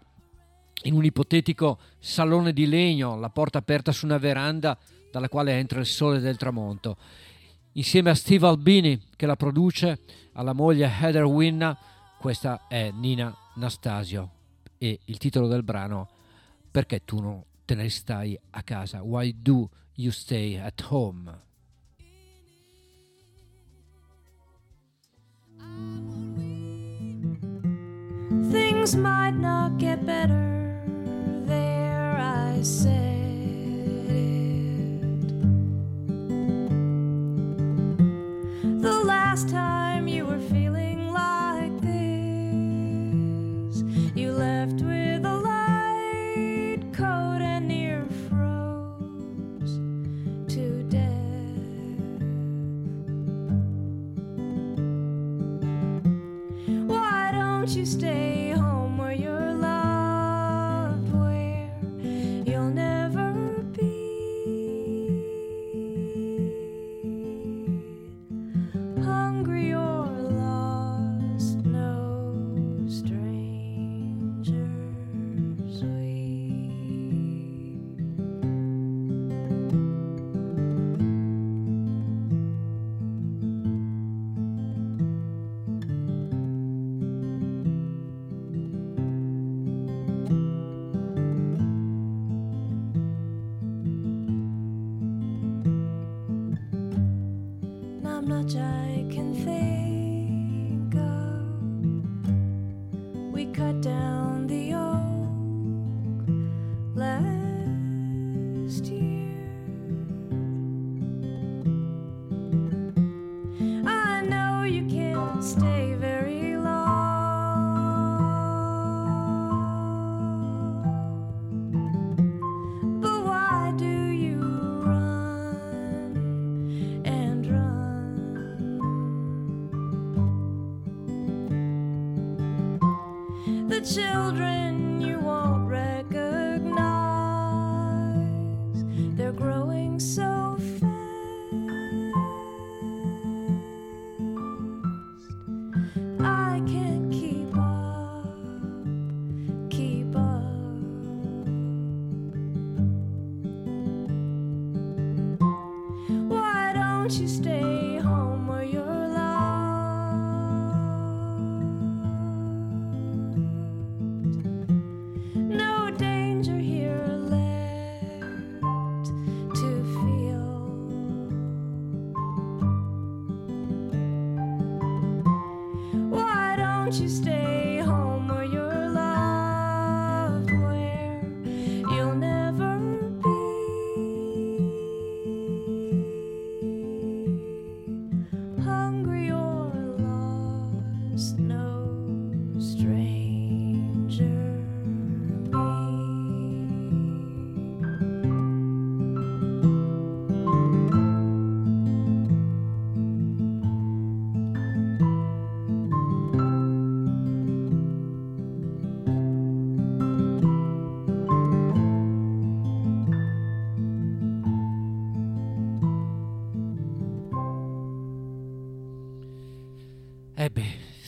in 0.84 0.93
un 0.93 1.03
ipotetico 1.03 1.80
salone 1.99 2.53
di 2.53 2.68
legno, 2.68 3.18
la 3.19 3.30
porta 3.30 3.57
aperta 3.57 3.91
su 3.91 4.06
una 4.06 4.18
veranda 4.18 4.77
dalla 5.11 5.27
quale 5.27 5.52
entra 5.52 5.81
il 5.81 5.85
sole 5.85 6.22
del 6.22 6.38
tramonto. 6.38 6.95
Insieme 7.73 8.11
a 8.11 8.15
Steve 8.15 8.47
Albini 8.47 9.02
che 9.18 9.26
la 9.26 9.35
produce, 9.35 9.99
alla 10.35 10.53
moglie 10.53 10.89
Heather 10.89 11.26
Winna, 11.26 11.77
questa 12.18 12.68
è 12.69 12.91
Nina 12.91 13.35
Nastasio 13.56 14.30
e 14.77 14.99
il 15.03 15.18
titolo 15.18 15.47
del 15.47 15.64
brano 15.64 16.07
Perché 16.72 17.03
tu 17.03 17.19
non 17.19 17.43
te 17.67 17.75
ne 17.75 17.89
stai 17.89 18.37
a 18.53 18.61
casa? 18.61 19.03
Why 19.03 19.31
do 19.31 19.69
you 19.95 20.11
stay 20.11 20.55
at 20.55 20.81
home? 20.81 21.31
Things 28.51 28.95
might 28.95 29.35
not 29.35 29.77
get 29.79 30.05
better. 30.05 30.79
There 31.45 32.17
I 32.17 32.61
said 32.61 34.09
it. 34.09 35.27
The 38.81 39.01
last 39.03 39.49
time 39.49 40.07
you 40.07 40.25
were 40.25 40.39
feeling 40.39 41.05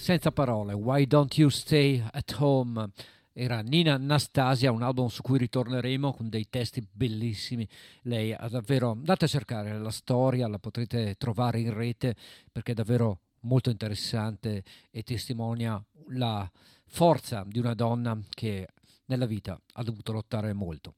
senza 0.07 0.31
parole, 0.31 0.71
Why 0.71 1.05
Don't 1.05 1.37
You 1.37 1.49
Stay 1.49 2.01
at 2.13 2.33
Home? 2.39 2.91
Era 3.33 3.59
Nina 3.59 3.95
Anastasia, 3.95 4.71
un 4.71 4.81
album 4.81 5.07
su 5.07 5.21
cui 5.21 5.37
ritorneremo 5.37 6.13
con 6.13 6.29
dei 6.29 6.47
testi 6.49 6.81
bellissimi. 6.89 7.67
Lei 8.03 8.31
ha 8.31 8.47
davvero, 8.47 8.91
andate 8.91 9.25
a 9.25 9.27
cercare 9.27 9.77
la 9.77 9.91
storia, 9.91 10.47
la 10.47 10.59
potrete 10.59 11.15
trovare 11.17 11.59
in 11.59 11.73
rete 11.73 12.15
perché 12.49 12.71
è 12.71 12.73
davvero 12.73 13.19
molto 13.41 13.69
interessante 13.69 14.63
e 14.91 15.03
testimonia 15.03 15.83
la 16.11 16.49
forza 16.85 17.43
di 17.45 17.59
una 17.59 17.73
donna 17.73 18.17
che 18.29 18.65
nella 19.07 19.25
vita 19.25 19.59
ha 19.73 19.83
dovuto 19.83 20.13
lottare 20.13 20.53
molto. 20.53 20.93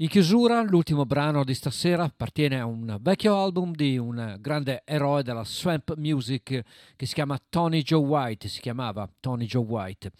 In 0.00 0.08
chiusura, 0.08 0.62
l'ultimo 0.62 1.04
brano 1.04 1.44
di 1.44 1.52
stasera 1.52 2.04
appartiene 2.04 2.58
a 2.58 2.64
un 2.64 2.96
vecchio 3.02 3.36
album 3.36 3.72
di 3.72 3.98
un 3.98 4.38
grande 4.40 4.80
eroe 4.86 5.22
della 5.22 5.44
swamp 5.44 5.94
music 5.96 6.62
che 6.96 7.04
si 7.04 7.12
chiama 7.12 7.38
Tony 7.50 7.82
Joe 7.82 8.02
White, 8.02 8.48
si 8.48 8.62
chiamava 8.62 9.06
Tony 9.20 9.44
Joe 9.44 9.62
White. 9.62 10.10